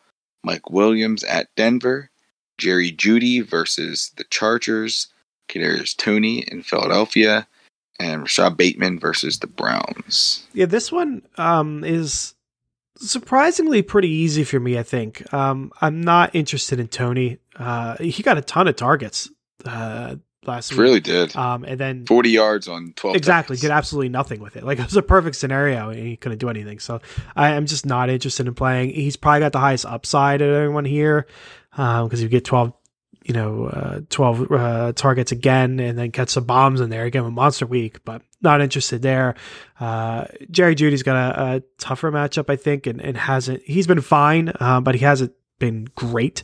Mike 0.44 0.70
Williams 0.70 1.24
at 1.24 1.54
Denver, 1.56 2.10
Jerry 2.58 2.92
Jeudy 2.92 3.42
versus 3.42 4.12
the 4.18 4.24
Chargers, 4.26 5.08
Kadarius 5.50 5.96
Toney 5.96 6.40
in 6.52 6.64
Philadelphia, 6.64 7.48
and 8.00 8.22
Rashod 8.22 8.58
Bateman 8.58 9.00
versus 9.00 9.40
the 9.40 9.48
Browns. 9.48 10.46
Yeah, 10.54 10.66
this 10.66 10.92
one 10.92 11.24
um, 11.38 11.84
is 11.84 12.36
surprisingly 12.98 13.82
pretty 13.82 14.10
easy 14.10 14.44
for 14.44 14.60
me. 14.60 14.78
I 14.78 14.84
think 14.84 15.32
um, 15.34 15.72
I'm 15.82 16.02
not 16.02 16.34
interested 16.34 16.80
in 16.80 16.88
Toney. 16.88 17.40
Uh, 17.56 17.98
he 17.98 18.24
got 18.24 18.38
a 18.38 18.42
ton 18.42 18.68
of 18.68 18.76
targets 18.76 19.30
uh, 19.66 20.16
last 20.48 20.72
week. 20.72 20.80
Really 20.80 21.00
did. 21.00 21.36
Um, 21.36 21.64
and 21.64 21.80
then 21.80 22.06
40 22.06 22.30
yards 22.30 22.68
on 22.68 22.94
12. 22.96 23.16
exactly 23.16 23.56
touches. 23.56 23.62
did 23.62 23.72
absolutely 23.72 24.10
nothing 24.10 24.40
with 24.40 24.56
it. 24.56 24.64
Like 24.64 24.80
it 24.80 24.86
was 24.86 24.96
a 24.96 25.02
perfect 25.02 25.36
scenario, 25.36 25.90
and 25.90 26.00
he 26.00 26.18
couldn't 26.18 26.40
do 26.40 26.50
anything. 26.50 26.80
So 26.80 27.02
I 27.36 27.50
am 27.50 27.66
just 27.66 27.86
not 27.86 28.10
interested 28.10 28.48
in 28.48 28.54
playing. 28.54 28.92
He's 28.92 29.16
probably 29.16 29.42
got 29.42 29.52
the 29.52 29.60
highest 29.60 29.86
upside 29.86 30.42
of 30.42 30.50
everyone 30.50 30.86
here 30.86 31.28
because 31.72 32.22
you 32.22 32.30
get 32.30 32.46
12 32.46 32.74
you 33.28 33.34
know, 33.34 33.66
uh, 33.66 34.00
12 34.10 34.52
uh, 34.52 34.94
targets 34.94 35.34
again 35.34 35.82
and 35.82 35.98
then 36.00 36.12
catch 36.12 36.30
some 36.30 36.46
bombs 36.46 36.80
in 36.80 36.90
there. 36.90 37.04
Again, 37.04 37.26
a 37.26 37.30
monster 37.30 37.66
week, 37.66 38.04
but 38.06 38.22
not 38.42 38.62
interested 38.62 39.02
there. 39.02 39.36
Uh, 39.82 40.26
Jerry 40.50 40.76
Jeudy's 40.76 41.04
got 41.04 41.16
a, 41.16 41.56
a, 41.56 41.62
tougher 41.78 42.10
matchup, 42.10 42.50
I 42.50 42.56
think, 42.56 42.88
and, 42.88 43.02
and 43.02 43.18
hasn't, 43.18 43.64
he's 43.64 43.86
been 43.86 44.00
fine, 44.00 44.54
uh, 44.62 44.80
but 44.80 44.96
he 44.96 45.02
hasn't 45.02 45.34
been 45.60 45.90
great. 45.94 46.44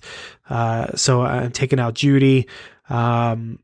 Uh, 0.50 0.94
so 0.96 1.22
I'm 1.22 1.54
taking 1.54 1.80
out 1.80 1.94
Jeudy. 1.94 2.50
Um, 2.89 3.60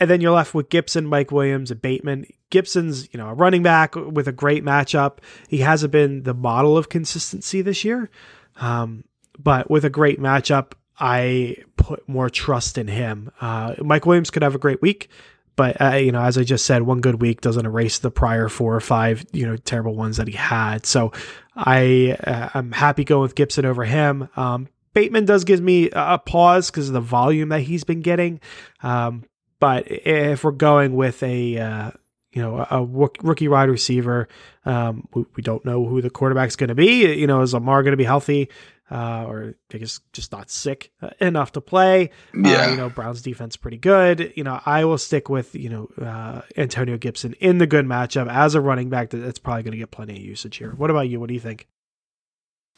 and 0.00 0.08
then 0.08 0.22
you're 0.22 0.32
left 0.32 0.54
with 0.54 0.70
Gibson, 0.70 1.06
Mike 1.06 1.30
Williams, 1.30 1.70
and 1.70 1.80
Bateman. 1.80 2.26
Gibson's, 2.48 3.08
you 3.12 3.18
know, 3.18 3.28
a 3.28 3.34
running 3.34 3.62
back 3.62 3.94
with 3.94 4.26
a 4.26 4.32
great 4.32 4.64
matchup. 4.64 5.18
He 5.48 5.58
hasn't 5.58 5.92
been 5.92 6.24
the 6.24 6.34
model 6.34 6.76
of 6.76 6.88
consistency 6.88 7.62
this 7.62 7.84
year. 7.84 8.10
Um, 8.56 9.04
but 9.38 9.70
with 9.70 9.84
a 9.84 9.90
great 9.90 10.18
matchup, 10.18 10.72
I 10.98 11.56
put 11.76 12.08
more 12.08 12.30
trust 12.30 12.78
in 12.78 12.88
him. 12.88 13.30
Uh, 13.40 13.74
Mike 13.78 14.06
Williams 14.06 14.30
could 14.30 14.42
have 14.42 14.54
a 14.54 14.58
great 14.58 14.82
week, 14.82 15.08
but 15.54 15.80
uh, 15.80 15.96
you 15.96 16.12
know, 16.12 16.22
as 16.22 16.36
I 16.36 16.44
just 16.44 16.66
said, 16.66 16.82
one 16.82 17.00
good 17.00 17.20
week 17.20 17.40
doesn't 17.40 17.64
erase 17.64 17.98
the 17.98 18.10
prior 18.10 18.48
four 18.48 18.74
or 18.74 18.80
five 18.80 19.24
you 19.32 19.46
know 19.46 19.56
terrible 19.56 19.94
ones 19.94 20.16
that 20.16 20.28
he 20.28 20.34
had. 20.34 20.84
So 20.84 21.12
I 21.56 22.16
uh, 22.24 22.50
I'm 22.54 22.72
happy 22.72 23.04
going 23.04 23.22
with 23.22 23.34
Gibson 23.34 23.64
over 23.64 23.84
him. 23.84 24.28
Um, 24.36 24.68
Bateman 24.92 25.24
does 25.24 25.44
give 25.44 25.60
me 25.60 25.88
a 25.92 26.18
pause 26.18 26.70
because 26.70 26.88
of 26.88 26.94
the 26.94 27.00
volume 27.00 27.50
that 27.50 27.60
he's 27.60 27.84
been 27.84 28.00
getting. 28.00 28.40
Um, 28.82 29.24
but 29.60 29.84
if 29.88 30.42
we're 30.42 30.50
going 30.50 30.94
with 30.94 31.22
a 31.22 31.58
uh, 31.58 31.90
you 32.32 32.42
know 32.42 32.66
a 32.70 32.84
rookie 32.84 33.48
wide 33.48 33.68
receiver, 33.68 34.28
um, 34.64 35.06
we, 35.14 35.24
we, 35.36 35.42
don't 35.42 35.64
know 35.64 35.86
who 35.86 36.02
the 36.02 36.10
quarterback's 36.10 36.56
going 36.56 36.68
to 36.68 36.74
be. 36.74 37.14
You 37.14 37.26
know, 37.26 37.42
is 37.42 37.54
Lamar 37.54 37.82
going 37.82 37.92
to 37.92 37.96
be 37.96 38.04
healthy? 38.04 38.48
uh, 38.90 39.24
or 39.26 39.54
I 39.72 39.78
guess 39.78 40.00
just 40.12 40.32
not 40.32 40.50
sick 40.50 40.90
uh, 41.00 41.10
enough 41.20 41.52
to 41.52 41.60
play. 41.60 42.10
Uh, 42.34 42.48
yeah. 42.48 42.66
Uh, 42.66 42.70
you 42.70 42.76
know, 42.76 42.90
Brown's 42.90 43.22
defense 43.22 43.56
pretty 43.56 43.76
good. 43.76 44.32
You 44.36 44.44
know, 44.44 44.60
I 44.66 44.84
will 44.84 44.98
stick 44.98 45.28
with, 45.28 45.54
you 45.54 45.68
know, 45.68 45.88
uh, 46.04 46.42
Antonio 46.56 46.98
Gibson 46.98 47.34
in 47.34 47.58
the 47.58 47.66
good 47.66 47.86
matchup 47.86 48.30
as 48.30 48.54
a 48.54 48.60
running 48.60 48.90
back 48.90 49.10
that's 49.10 49.38
probably 49.38 49.62
going 49.62 49.72
to 49.72 49.78
get 49.78 49.90
plenty 49.90 50.14
of 50.14 50.22
usage 50.22 50.56
here. 50.56 50.72
What 50.72 50.90
about 50.90 51.08
you? 51.08 51.20
What 51.20 51.28
do 51.28 51.34
you 51.34 51.40
think? 51.40 51.68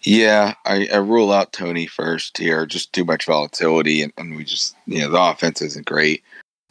Yeah, 0.01 0.55
I, 0.65 0.89
I 0.93 0.97
rule 0.97 1.33
out 1.33 1.53
Toney 1.53 1.87
first 1.87 2.37
here. 2.37 2.67
Just 2.67 2.93
too 2.93 3.05
much 3.05 3.25
volatility, 3.25 4.03
and, 4.03 4.13
and 4.19 4.35
we 4.35 4.43
just, 4.43 4.75
you 4.85 5.01
know, 5.01 5.11
the 5.11 5.21
offense 5.21 5.63
isn't 5.63 5.87
great. 5.87 6.25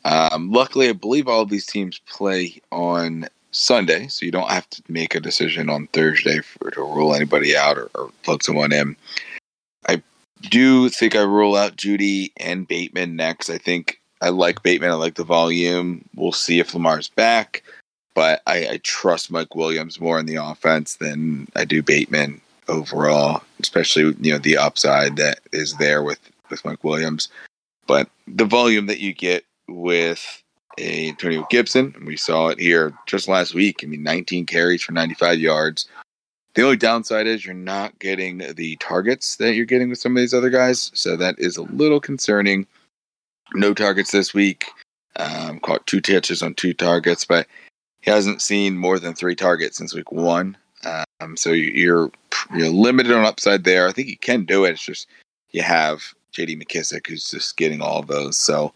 Um, 0.03 0.51
luckily, 0.51 0.89
I 0.89 0.93
believe 0.93 1.27
all 1.27 1.41
of 1.41 1.49
these 1.49 1.65
teams 1.65 1.99
play 2.07 2.61
on 2.71 3.27
Sunday, 3.51 4.07
so 4.07 4.25
you 4.25 4.31
don't 4.31 4.49
have 4.49 4.69
to 4.71 4.83
make 4.87 5.13
a 5.13 5.19
decision 5.19 5.69
on 5.69 5.87
Thursday 5.87 6.39
for, 6.39 6.71
to 6.71 6.81
rule 6.81 7.13
anybody 7.13 7.55
out 7.55 7.77
or, 7.77 7.89
or 7.95 8.09
plug 8.23 8.43
someone 8.43 8.71
in. 8.71 8.95
I 9.87 10.01
do 10.41 10.89
think 10.89 11.15
I 11.15 11.21
rule 11.21 11.55
out 11.55 11.75
Jeudy 11.75 12.31
and 12.37 12.67
Bateman 12.67 13.15
next. 13.15 13.49
I 13.49 13.57
think 13.57 13.99
I 14.21 14.29
like 14.29 14.63
Bateman. 14.63 14.91
I 14.91 14.95
like 14.95 15.15
the 15.15 15.23
volume. 15.23 16.05
We'll 16.15 16.31
see 16.31 16.59
if 16.59 16.73
Lamar's 16.73 17.09
back, 17.09 17.63
but 18.13 18.41
I, 18.47 18.67
I 18.67 18.79
trust 18.83 19.31
Mike 19.31 19.55
Williams 19.55 19.99
more 19.99 20.19
in 20.19 20.25
the 20.25 20.35
offense 20.35 20.95
than 20.95 21.47
I 21.55 21.65
do 21.65 21.83
Bateman 21.83 22.41
overall, 22.67 23.43
especially 23.59 24.15
you 24.21 24.31
know 24.31 24.39
the 24.39 24.57
upside 24.57 25.17
that 25.17 25.39
is 25.51 25.75
there 25.77 26.01
with 26.01 26.19
with 26.49 26.63
Mike 26.65 26.83
Williams. 26.83 27.29
But 27.87 28.09
the 28.27 28.45
volume 28.45 28.85
that 28.85 28.99
you 28.99 29.13
get 29.13 29.43
with 29.71 30.43
a 30.77 31.09
Antonio 31.09 31.45
Gibson. 31.49 31.95
We 32.05 32.17
saw 32.17 32.49
it 32.49 32.59
here 32.59 32.93
just 33.05 33.27
last 33.27 33.53
week. 33.53 33.81
I 33.83 33.87
mean, 33.87 34.03
19 34.03 34.45
carries 34.45 34.83
for 34.83 34.93
95 34.93 35.39
yards. 35.39 35.87
The 36.53 36.63
only 36.63 36.77
downside 36.77 37.27
is 37.27 37.45
you're 37.45 37.53
not 37.53 37.97
getting 37.99 38.39
the 38.55 38.75
targets 38.77 39.37
that 39.37 39.53
you're 39.53 39.65
getting 39.65 39.89
with 39.89 39.99
some 39.99 40.17
of 40.17 40.21
these 40.21 40.33
other 40.33 40.49
guys. 40.49 40.91
So 40.93 41.15
that 41.15 41.35
is 41.37 41.57
a 41.57 41.63
little 41.63 42.01
concerning. 42.01 42.67
No 43.53 43.73
targets 43.73 44.11
this 44.11 44.33
week. 44.33 44.65
Um, 45.17 45.59
caught 45.59 45.87
two 45.87 46.01
touches 46.01 46.41
on 46.41 46.53
two 46.53 46.73
targets, 46.73 47.25
but 47.25 47.47
he 48.01 48.11
hasn't 48.11 48.41
seen 48.41 48.77
more 48.77 48.99
than 48.99 49.13
three 49.13 49.35
targets 49.35 49.77
since 49.77 49.93
week 49.93 50.11
one. 50.11 50.57
Um, 51.19 51.37
so 51.37 51.51
you're 51.51 52.11
you're 52.55 52.69
limited 52.69 53.11
on 53.11 53.25
upside 53.25 53.63
there. 53.63 53.87
I 53.87 53.91
think 53.91 54.07
you 54.07 54.17
can 54.17 54.45
do 54.45 54.65
it. 54.65 54.71
It's 54.71 54.85
just 54.85 55.07
you 55.51 55.61
have 55.61 56.01
J.D. 56.31 56.57
McKissic 56.57 57.07
who's 57.07 57.29
just 57.29 57.57
getting 57.57 57.81
all 57.81 58.01
those. 58.01 58.37
So 58.37 58.73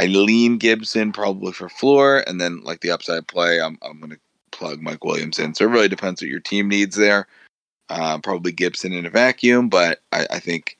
I 0.00 0.06
lean 0.06 0.56
Gibson 0.56 1.12
probably 1.12 1.52
for 1.52 1.68
floor, 1.68 2.24
and 2.26 2.40
then 2.40 2.62
like 2.62 2.80
the 2.80 2.90
upside 2.90 3.26
play, 3.26 3.60
I'm 3.60 3.78
I'm 3.82 4.00
to 4.00 4.18
plug 4.50 4.80
Mike 4.80 5.04
Williams 5.04 5.38
in. 5.38 5.54
So 5.54 5.66
it 5.66 5.70
really 5.70 5.88
depends 5.88 6.22
what 6.22 6.30
your 6.30 6.40
team 6.40 6.68
needs 6.68 6.96
there. 6.96 7.26
Uh, 7.90 8.18
probably 8.18 8.50
Gibson 8.50 8.94
in 8.94 9.04
a 9.04 9.10
vacuum, 9.10 9.68
but 9.68 10.00
I, 10.10 10.26
I 10.30 10.38
think 10.38 10.78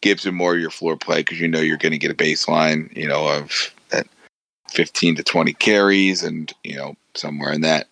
Gibson 0.00 0.34
more 0.34 0.56
your 0.56 0.70
floor 0.70 0.96
play 0.96 1.18
because 1.18 1.38
you 1.38 1.48
know 1.48 1.60
you're 1.60 1.76
going 1.76 1.92
to 1.92 1.98
get 1.98 2.10
a 2.10 2.14
baseline, 2.14 2.96
you 2.96 3.06
know, 3.06 3.28
of 3.28 3.74
that 3.90 4.06
15 4.70 5.16
to 5.16 5.22
20 5.22 5.52
carries, 5.54 6.22
and 6.22 6.50
you 6.64 6.76
know 6.76 6.94
somewhere 7.14 7.52
in 7.52 7.60
that 7.60 7.88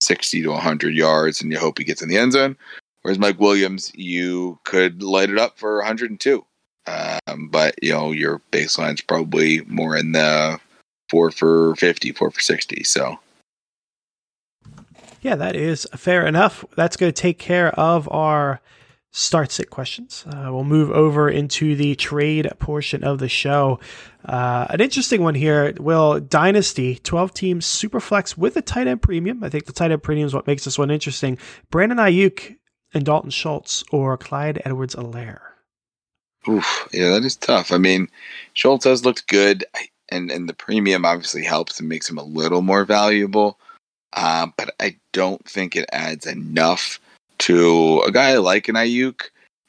60 0.00 0.42
to 0.42 0.48
100 0.48 0.94
yards, 0.96 1.40
and 1.40 1.52
you 1.52 1.60
hope 1.60 1.78
he 1.78 1.84
gets 1.84 2.02
in 2.02 2.08
the 2.08 2.18
end 2.18 2.32
zone. 2.32 2.56
Whereas 3.02 3.20
Mike 3.20 3.38
Williams, 3.38 3.92
you 3.94 4.58
could 4.64 5.00
light 5.00 5.30
it 5.30 5.38
up 5.38 5.60
for 5.60 5.76
102. 5.76 6.44
Um, 6.86 7.48
but 7.48 7.74
you 7.82 7.92
know 7.92 8.12
your 8.12 8.40
baseline's 8.50 9.00
probably 9.00 9.62
more 9.62 9.96
in 9.96 10.12
the 10.12 10.58
four 11.08 11.30
for 11.30 11.74
50, 11.76 12.12
four 12.12 12.30
for 12.30 12.40
60. 12.40 12.84
So 12.84 13.18
yeah, 15.22 15.36
that 15.36 15.56
is 15.56 15.86
fair 15.96 16.26
enough. 16.26 16.64
That's 16.76 16.96
going 16.96 17.12
to 17.12 17.22
take 17.22 17.38
care 17.38 17.68
of 17.80 18.10
our 18.12 18.60
start 19.10 19.52
sit 19.52 19.70
questions. 19.70 20.24
Uh, 20.28 20.48
we'll 20.52 20.64
move 20.64 20.90
over 20.90 21.30
into 21.30 21.76
the 21.76 21.94
trade 21.94 22.50
portion 22.58 23.04
of 23.04 23.20
the 23.20 23.28
show. 23.28 23.78
Uh, 24.24 24.66
an 24.68 24.80
interesting 24.80 25.22
one 25.22 25.34
here. 25.34 25.72
Will 25.78 26.20
Dynasty 26.20 26.96
12 26.96 27.32
teams 27.32 27.64
Superflex 27.64 28.36
with 28.36 28.56
a 28.56 28.62
tight 28.62 28.86
end 28.86 29.02
premium? 29.02 29.42
I 29.42 29.48
think 29.48 29.66
the 29.66 29.72
tight 29.72 29.92
end 29.92 30.02
premium 30.02 30.26
is 30.26 30.34
what 30.34 30.46
makes 30.46 30.64
this 30.64 30.78
one 30.78 30.90
interesting. 30.90 31.38
Brandon 31.70 31.98
Aiyuk 31.98 32.56
and 32.92 33.04
Dalton 33.04 33.30
Schultz 33.30 33.84
or 33.92 34.18
Clyde 34.18 34.60
Edwards-Helaire? 34.64 35.43
Oof, 36.48 36.88
yeah, 36.92 37.10
that 37.10 37.24
is 37.24 37.36
tough. 37.36 37.72
I 37.72 37.78
mean, 37.78 38.08
Schultz 38.52 38.84
has 38.84 39.04
looked 39.04 39.26
good, 39.28 39.64
and 40.10 40.30
and 40.30 40.48
the 40.48 40.54
premium 40.54 41.04
obviously 41.04 41.44
helps 41.44 41.80
and 41.80 41.88
makes 41.88 42.08
him 42.08 42.18
a 42.18 42.22
little 42.22 42.62
more 42.62 42.84
valuable. 42.84 43.58
Uh, 44.12 44.48
but 44.56 44.74
I 44.80 44.96
don't 45.12 45.44
think 45.48 45.74
it 45.74 45.88
adds 45.92 46.26
enough 46.26 47.00
to 47.38 48.00
a 48.06 48.12
guy 48.12 48.36
like 48.36 48.68
an 48.68 48.76
Aiyuk, 48.76 49.22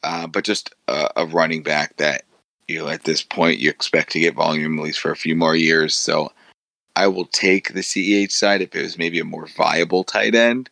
uh, 0.03 0.27
but 0.27 0.43
just 0.43 0.73
a, 0.87 1.09
a, 1.15 1.25
running 1.25 1.63
back 1.63 1.97
that 1.97 2.23
you 2.67 2.77
know 2.77 2.87
at 2.89 3.05
this 3.05 3.23
point 3.23 3.59
you 3.59 3.69
expect 3.69 4.11
to 4.11 4.19
get 4.19 4.35
volume 4.35 4.77
at 4.77 4.85
least 4.85 4.99
for 4.99 5.11
a 5.11 5.15
few 5.15 5.35
more 5.35 5.55
years. 5.55 5.95
So 5.95 6.31
I 6.95 7.07
will 7.07 7.25
take 7.25 7.73
the 7.73 7.81
CEH 7.81 8.31
side 8.31 8.61
if 8.61 8.75
it 8.75 8.83
was 8.83 8.97
maybe 8.97 9.19
a 9.19 9.25
more 9.25 9.47
viable 9.47 10.03
tight 10.03 10.35
end. 10.35 10.69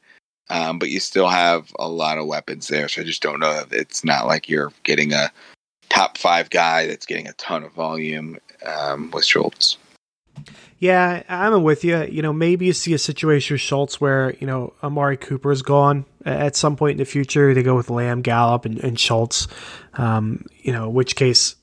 Um, 0.50 0.78
but 0.78 0.90
you 0.90 1.00
still 1.00 1.30
have 1.30 1.72
a 1.80 1.88
lot 1.88 2.18
of 2.18 2.28
weapons 2.28 2.68
there, 2.68 2.88
so 2.90 3.02
I 3.02 3.06
just 3.06 3.24
don't 3.24 3.40
know. 3.40 3.60
if 3.60 3.72
It's 3.74 4.04
not 4.04 4.28
like 4.28 4.50
you're 4.50 4.72
getting 4.84 5.14
a 5.14 5.32
top 5.94 6.18
five 6.18 6.50
guy 6.50 6.88
that's 6.88 7.06
getting 7.06 7.28
a 7.28 7.34
ton 7.34 7.64
of 7.64 7.74
volume 7.74 8.38
um, 8.66 9.12
with 9.12 9.26
Schultz. 9.26 9.78
Yeah, 10.80 11.24
I'm 11.30 11.64
with 11.64 11.86
you. 11.86 12.04
You 12.04 12.22
know, 12.22 12.34
maybe 12.34 12.66
you 12.66 12.74
see 12.74 12.94
a 12.94 12.98
situation 12.98 13.54
with 13.54 13.62
Schultz 13.62 14.02
where, 14.02 14.36
you 14.40 14.48
know, 14.48 14.74
Amari 14.84 15.16
Cooper 15.16 15.52
is 15.52 15.62
gone 15.62 16.06
at 16.26 16.56
some 16.56 16.76
point 16.76 16.94
in 16.94 16.98
the 16.98 17.06
future. 17.06 17.54
They 17.54 17.64
go 17.64 17.76
with 17.76 17.90
Lamb, 17.90 18.22
Gallup, 18.22 18.66
and, 18.66 18.80
and 18.80 19.00
Schultz, 19.00 19.48
um, 19.94 20.46
you 20.62 20.74
know, 20.74 20.90
which 20.90 21.16
case, 21.16 21.56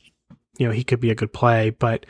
you 0.56 0.66
know, 0.66 0.72
he 0.72 0.84
could 0.84 1.00
be 1.00 1.10
a 1.10 1.14
good 1.14 1.32
play, 1.32 1.70
but 1.70 2.06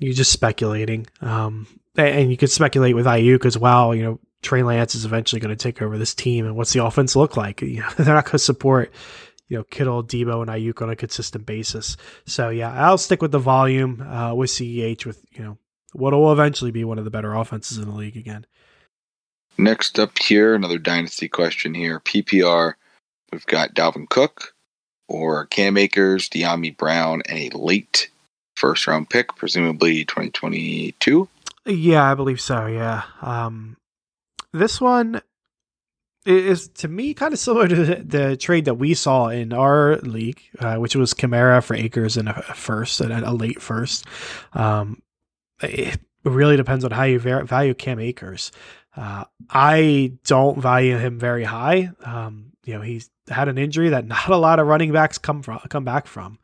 you're 0.00 0.14
just 0.14 0.32
speculating. 0.32 1.06
Um, 1.20 1.66
and 1.96 2.30
you 2.30 2.36
could 2.36 2.50
speculate 2.50 2.94
with 2.94 3.06
Aiyuk 3.06 3.44
as 3.44 3.58
well. 3.58 3.94
You 3.94 4.02
know, 4.04 4.20
Trey 4.40 4.62
Lance 4.62 4.94
is 4.94 5.04
eventually 5.04 5.40
going 5.40 5.54
to 5.54 5.62
take 5.62 5.82
over 5.82 5.98
this 5.98 6.14
team, 6.14 6.46
and 6.46 6.56
what's 6.56 6.72
the 6.72 6.84
offense 6.84 7.16
look 7.16 7.36
like? 7.36 7.60
You 7.60 7.80
know, 7.80 7.88
they're 7.98 8.14
not 8.14 8.24
going 8.24 8.32
to 8.32 8.38
support 8.38 8.92
you 9.48 9.58
know 9.58 9.64
Kittle, 9.64 10.04
Deebo, 10.04 10.42
and 10.42 10.50
Aiyuk 10.50 10.82
on 10.82 10.90
a 10.90 10.96
consistent 10.96 11.46
basis. 11.46 11.96
So 12.26 12.48
yeah, 12.50 12.72
I'll 12.72 12.98
stick 12.98 13.22
with 13.22 13.32
the 13.32 13.38
volume 13.38 14.00
uh, 14.02 14.34
with 14.34 14.50
CEH 14.50 15.04
with 15.04 15.24
you 15.32 15.42
know 15.42 15.58
what 15.92 16.12
will 16.12 16.32
eventually 16.32 16.70
be 16.70 16.84
one 16.84 16.98
of 16.98 17.04
the 17.04 17.10
better 17.10 17.34
offenses 17.34 17.78
in 17.78 17.88
the 17.88 17.94
league 17.94 18.16
again. 18.16 18.46
Next 19.56 19.98
up 19.98 20.16
here, 20.18 20.54
another 20.54 20.78
dynasty 20.78 21.28
question 21.28 21.74
here. 21.74 21.98
PPR, 22.00 22.74
we've 23.32 23.46
got 23.46 23.74
Dalvin 23.74 24.08
Cook 24.08 24.54
or 25.08 25.46
Cam 25.46 25.76
Akers, 25.76 26.28
Dyami 26.28 26.76
Brown, 26.76 27.22
and 27.26 27.52
a 27.52 27.56
late 27.56 28.08
first 28.54 28.86
round 28.86 29.10
pick, 29.10 29.34
presumably 29.34 30.04
2022. 30.04 31.28
Yeah, 31.66 32.10
I 32.10 32.14
believe 32.14 32.40
so. 32.40 32.66
Yeah. 32.66 33.02
Um, 33.20 33.76
this 34.52 34.80
one 34.80 35.22
is 36.28 36.68
to 36.68 36.88
me 36.88 37.14
kind 37.14 37.32
of 37.32 37.38
similar 37.38 37.68
to 37.68 37.74
the, 37.74 37.94
the, 37.96 38.36
trade 38.36 38.66
that 38.66 38.74
we 38.74 38.94
saw 38.94 39.28
in 39.28 39.52
our 39.52 39.96
league, 39.98 40.40
uh, 40.58 40.76
which 40.76 40.94
was 40.94 41.14
Kamara 41.14 41.62
for 41.62 41.74
Akers 41.74 42.16
and 42.16 42.28
a 42.28 42.42
first 42.42 43.00
and 43.00 43.12
a 43.12 43.32
late 43.32 43.62
first. 43.62 44.04
Um, 44.52 45.02
it 45.62 46.00
really 46.24 46.56
depends 46.56 46.84
on 46.84 46.90
how 46.90 47.04
you 47.04 47.18
value 47.18 47.74
Cam 47.74 47.98
Akers. 47.98 48.52
Uh, 48.96 49.24
I 49.50 50.12
don't 50.24 50.60
value 50.60 50.96
him 50.96 51.18
very 51.18 51.44
high. 51.44 51.90
Um, 52.04 52.52
you 52.64 52.74
know, 52.74 52.80
he's 52.80 53.10
had 53.28 53.48
an 53.48 53.58
injury 53.58 53.90
that 53.90 54.06
not 54.06 54.28
a 54.28 54.36
lot 54.36 54.58
of 54.58 54.66
running 54.66 54.92
backs 54.92 55.18
come 55.18 55.42
from 55.42 55.58
come 55.68 55.84
back 55.84 56.06
from. 56.06 56.38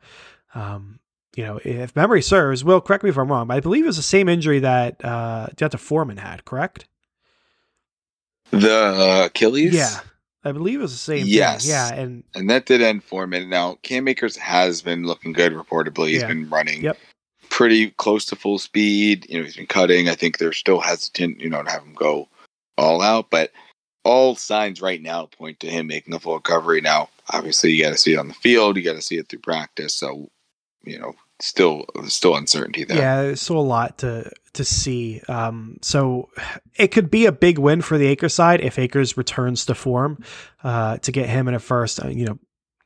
Um, 0.53 0.99
you 1.35 1.43
know, 1.43 1.59
if 1.63 1.95
memory 1.95 2.21
serves, 2.21 2.63
Will 2.63 2.79
correct 2.79 3.03
me 3.03 3.09
if 3.09 3.17
I'm 3.17 3.29
wrong, 3.29 3.47
but 3.47 3.57
I 3.57 3.59
believe 3.59 3.83
it 3.83 3.87
was 3.87 3.97
the 3.97 4.03
same 4.03 4.29
injury 4.29 4.59
that 4.59 5.03
uh, 5.03 5.47
D'Onta 5.55 5.77
Foreman 5.77 6.17
had. 6.17 6.45
Correct? 6.45 6.87
The 8.51 8.73
uh, 8.73 9.25
Achilles. 9.25 9.73
Yeah, 9.73 9.99
I 10.43 10.51
believe 10.51 10.79
it 10.79 10.83
was 10.83 10.91
the 10.91 10.97
same. 10.97 11.25
Yes. 11.25 11.63
Thing. 11.63 11.71
Yeah, 11.71 11.93
and 11.93 12.23
and 12.35 12.49
that 12.49 12.65
did 12.65 12.81
end 12.81 13.03
Foreman. 13.03 13.49
Now 13.49 13.77
Cam 13.81 14.07
Akers 14.07 14.37
has 14.37 14.81
been 14.81 15.05
looking 15.05 15.33
good. 15.33 15.53
Reportedly, 15.53 16.09
he's 16.09 16.21
yeah. 16.21 16.27
been 16.27 16.49
running. 16.49 16.83
Yep. 16.83 16.97
Pretty 17.49 17.91
close 17.91 18.25
to 18.25 18.35
full 18.35 18.59
speed. 18.59 19.27
You 19.29 19.39
know, 19.39 19.45
he's 19.45 19.55
been 19.55 19.67
cutting. 19.67 20.09
I 20.09 20.15
think 20.15 20.37
they're 20.37 20.51
still 20.51 20.79
hesitant, 20.79 21.39
you 21.39 21.49
know, 21.49 21.63
to 21.63 21.69
have 21.69 21.83
him 21.83 21.93
go 21.93 22.27
all 22.77 23.01
out, 23.01 23.29
but 23.29 23.51
all 24.03 24.35
signs 24.35 24.81
right 24.81 25.01
now 25.01 25.25
point 25.25 25.59
to 25.59 25.67
him 25.67 25.87
making 25.87 26.13
a 26.13 26.19
full 26.19 26.35
recovery. 26.35 26.81
Now, 26.81 27.09
obviously, 27.29 27.71
you 27.71 27.83
got 27.83 27.91
to 27.91 27.97
see 27.97 28.13
it 28.13 28.19
on 28.19 28.27
the 28.27 28.33
field. 28.33 28.77
You 28.77 28.83
got 28.83 28.95
to 28.95 29.01
see 29.01 29.17
it 29.17 29.27
through 29.29 29.39
practice. 29.39 29.93
So, 29.95 30.29
you 30.83 30.99
know, 30.99 31.13
still 31.41 31.85
still 32.07 32.35
uncertainty 32.35 32.83
there. 32.83 32.97
Yeah, 32.97 33.21
there's 33.23 33.41
still 33.41 33.59
a 33.59 33.61
lot 33.61 33.97
to 33.99 34.31
to 34.55 34.65
see. 34.65 35.21
Um, 35.27 35.77
so 35.81 36.29
it 36.75 36.89
could 36.89 37.09
be 37.09 37.25
a 37.25 37.31
big 37.31 37.57
win 37.57 37.81
for 37.81 37.97
the 37.97 38.07
Akers 38.07 38.33
side 38.33 38.61
if 38.61 38.79
Akers 38.79 39.17
returns 39.17 39.65
to 39.65 39.75
form 39.75 40.23
uh, 40.63 40.97
to 40.99 41.11
get 41.11 41.29
him 41.29 41.47
in 41.47 41.53
a 41.53 41.59
first. 41.59 42.03
Uh, 42.03 42.09
you 42.09 42.25
know, 42.25 42.39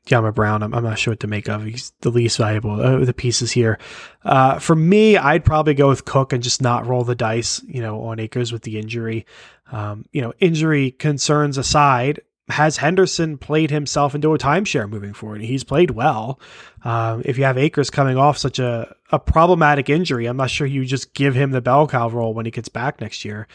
Yama 0.08 0.32
Brown, 0.32 0.64
I'm, 0.64 0.74
I'm, 0.74 0.84
not 0.84 0.98
sure 0.98 1.12
what 1.12 1.20
to 1.22 1.28
make 1.28 1.48
of. 1.48 1.64
He's 1.64 1.92
the 2.02 2.10
least 2.10 2.38
valuable 2.38 2.82
of 2.82 3.06
the 3.06 3.14
pieces 3.14 3.52
here. 3.52 3.78
Uh, 4.24 4.60
for 4.60 4.76
me, 4.76 5.18
I'd 5.18 5.46
probably 5.46 5.74
go 5.74 5.88
with 5.88 6.06
Cook 6.06 6.34
and 6.34 6.42
just 6.42 6.62
not 6.62 6.88
roll 6.88 7.04
the 7.04 7.16
dice. 7.16 7.62
You 7.68 7.82
know, 7.82 8.02
on 8.04 8.20
Akers 8.20 8.52
with 8.52 8.64
the 8.64 8.80
injury. 8.80 9.26
Um, 9.72 10.06
you 10.12 10.22
know, 10.22 10.34
injury 10.40 10.92
concerns 10.92 11.58
aside, 11.58 12.22
has 12.50 12.78
Henderson 12.78 13.38
played 13.38 13.72
himself 13.72 14.16
into 14.16 14.34
a 14.34 14.38
timeshare 14.38 14.90
moving 14.90 15.14
forward? 15.14 15.42
He's 15.42 15.64
played 15.64 15.92
well. 15.92 16.40
Um, 16.84 17.22
if 17.26 17.38
you 17.38 17.44
have 17.44 17.58
Akers 17.58 17.90
coming 17.90 18.18
off 18.18 18.38
such 18.38 18.60
a, 18.60 18.96
a 19.12 19.20
problematic 19.20 19.90
injury, 19.90 20.26
I'm 20.26 20.38
not 20.38 20.50
sure 20.50 20.66
you 20.66 20.86
just 20.86 21.14
give 21.14 21.36
him 21.36 21.52
the 21.52 21.62
bell 21.62 21.88
cow 21.88 22.10
role 22.10 22.34
when 22.34 22.46
he 22.46 22.52
gets 22.52 22.70
back 22.70 23.02
next 23.02 23.24
year. 23.24 23.48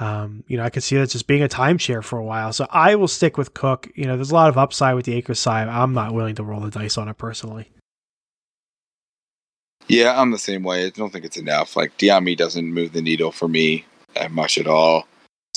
Um, 0.00 0.44
you 0.46 0.56
know, 0.56 0.62
I 0.62 0.70
could 0.70 0.82
see 0.82 0.96
that 0.96 1.10
just 1.10 1.26
being 1.26 1.42
a 1.42 1.48
timeshare 1.48 2.04
for 2.04 2.18
a 2.18 2.24
while. 2.24 2.52
So 2.52 2.66
I 2.70 2.94
will 2.94 3.08
stick 3.08 3.36
with 3.36 3.54
Cook. 3.54 3.88
You 3.94 4.06
know, 4.06 4.16
there's 4.16 4.30
a 4.30 4.34
lot 4.34 4.48
of 4.48 4.56
upside 4.56 4.94
with 4.94 5.06
the 5.06 5.14
Akers 5.14 5.40
side. 5.40 5.68
I'm 5.68 5.92
not 5.92 6.14
willing 6.14 6.36
to 6.36 6.44
roll 6.44 6.60
the 6.60 6.70
dice 6.70 6.96
on 6.96 7.08
it 7.08 7.18
personally. 7.18 7.70
Yeah, 9.88 10.20
I'm 10.20 10.30
the 10.30 10.38
same 10.38 10.62
way. 10.62 10.86
I 10.86 10.90
don't 10.90 11.12
think 11.12 11.24
it's 11.24 11.38
enough. 11.38 11.74
Like 11.74 11.96
Dyami 11.98 12.36
doesn't 12.36 12.72
move 12.72 12.92
the 12.92 13.02
needle 13.02 13.32
for 13.32 13.48
me 13.48 13.86
much 14.30 14.58
at 14.58 14.66
all. 14.66 15.06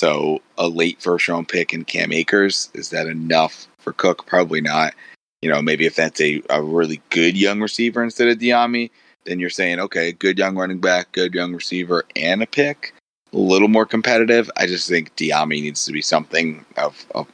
So 0.02 0.42
a 0.58 0.66
late 0.66 1.00
first 1.00 1.28
round 1.28 1.46
pick 1.46 1.72
in 1.72 1.84
Cam 1.84 2.12
Akers 2.12 2.70
is 2.74 2.90
that 2.90 3.06
enough 3.06 3.68
for 3.78 3.92
Cook? 3.92 4.26
Probably 4.26 4.60
not. 4.60 4.94
You 5.42 5.48
know, 5.48 5.62
maybe 5.62 5.86
if 5.86 5.94
that's 5.94 6.20
a, 6.20 6.42
a 6.50 6.60
really 6.60 7.00
good 7.10 7.36
young 7.36 7.60
receiver 7.60 8.02
instead 8.02 8.26
of 8.26 8.38
Dyami, 8.38 8.90
then 9.26 9.38
you're 9.38 9.48
saying, 9.48 9.78
okay, 9.78 10.10
good 10.10 10.38
young 10.38 10.56
running 10.56 10.80
back, 10.80 11.12
good 11.12 11.32
young 11.32 11.54
receiver, 11.54 12.02
and 12.16 12.42
a 12.42 12.46
pick. 12.46 12.92
A 13.32 13.36
little 13.36 13.68
more 13.68 13.86
competitive. 13.86 14.50
I 14.56 14.66
just 14.66 14.88
think 14.88 15.14
Dyami 15.14 15.62
needs 15.62 15.84
to 15.84 15.92
be 15.92 16.02
something 16.02 16.64
of, 16.76 17.06
of 17.14 17.28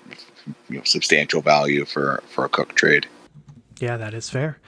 you 0.68 0.76
know, 0.76 0.85
substantial 0.85 1.40
value 1.40 1.87
for, 1.87 2.22
for 2.28 2.44
a 2.44 2.50
Cook 2.50 2.74
trade. 2.74 3.07
Yeah, 3.81 3.96
that 3.96 4.12
is 4.12 4.28
fair. 4.28 4.59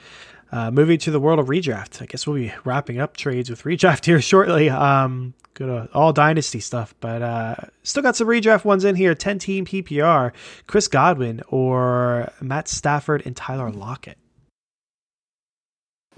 Uh, 0.51 0.69
moving 0.69 0.99
to 0.99 1.11
the 1.11 1.19
world 1.19 1.39
of 1.39 1.47
redraft, 1.47 2.01
I 2.01 2.05
guess 2.05 2.27
we'll 2.27 2.35
be 2.35 2.53
wrapping 2.65 2.99
up 2.99 3.15
trades 3.15 3.49
with 3.49 3.63
redraft 3.63 4.05
here 4.05 4.21
shortly. 4.21 4.69
Um, 4.69 5.33
Good, 5.53 5.89
all 5.93 6.13
dynasty 6.13 6.61
stuff, 6.61 6.95
but 7.01 7.21
uh, 7.21 7.55
still 7.83 8.01
got 8.01 8.15
some 8.15 8.27
redraft 8.27 8.63
ones 8.63 8.85
in 8.85 8.95
here. 8.95 9.13
10 9.13 9.37
team 9.37 9.65
PPR, 9.65 10.31
Chris 10.65 10.87
Godwin 10.87 11.41
or 11.49 12.31
Matt 12.39 12.69
Stafford 12.69 13.21
and 13.25 13.35
Tyler 13.35 13.69
Lockett. 13.69 14.17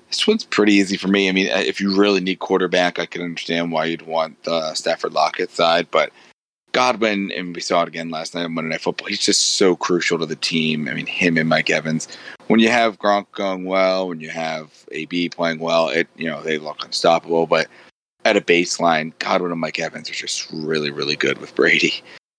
This 0.07 0.27
one's 0.27 0.43
pretty 0.43 0.73
easy 0.73 0.97
for 0.97 1.07
me. 1.07 1.29
I 1.29 1.31
mean, 1.31 1.47
if 1.47 1.81
you 1.81 1.95
really 1.95 2.21
need 2.21 2.37
quarterback, 2.37 2.99
I 2.99 3.07
can 3.07 3.23
understand 3.23 3.71
why 3.71 3.85
you'd 3.85 4.03
want 4.03 4.43
the 4.43 4.75
Stafford 4.75 5.13
Lockett 5.13 5.49
side, 5.49 5.87
but 5.89 6.11
Godwin, 6.73 7.31
and 7.31 7.55
we 7.55 7.61
saw 7.61 7.81
it 7.81 7.87
again 7.87 8.09
last 8.09 8.35
night 8.35 8.45
on 8.45 8.53
Monday 8.53 8.69
Night 8.69 8.81
Football, 8.81 9.07
he's 9.07 9.19
just 9.19 9.55
so 9.55 9.75
crucial 9.75 10.19
to 10.19 10.25
the 10.27 10.35
team. 10.35 10.87
I 10.87 10.93
mean, 10.93 11.07
him 11.07 11.37
and 11.37 11.49
Mike 11.49 11.71
Evans. 11.71 12.07
When 12.47 12.59
you 12.59 12.69
have 12.69 12.99
Gronk 12.99 13.31
going 13.31 13.65
well, 13.65 14.09
when 14.09 14.19
you 14.19 14.29
have 14.29 14.85
AB 14.91 15.29
playing 15.29 15.59
well, 15.59 15.89
it 15.89 16.07
you 16.15 16.29
know 16.29 16.41
they 16.41 16.57
look 16.57 16.83
unstoppable. 16.83 17.47
But 17.47 17.67
at 18.25 18.37
a 18.37 18.41
baseline, 18.41 19.13
Godwin 19.19 19.51
and 19.51 19.61
Mike 19.61 19.79
Evans 19.79 20.09
are 20.09 20.13
just 20.13 20.49
really, 20.51 20.91
really 20.91 21.15
good 21.15 21.37
with 21.39 21.55
Brady. 21.55 21.93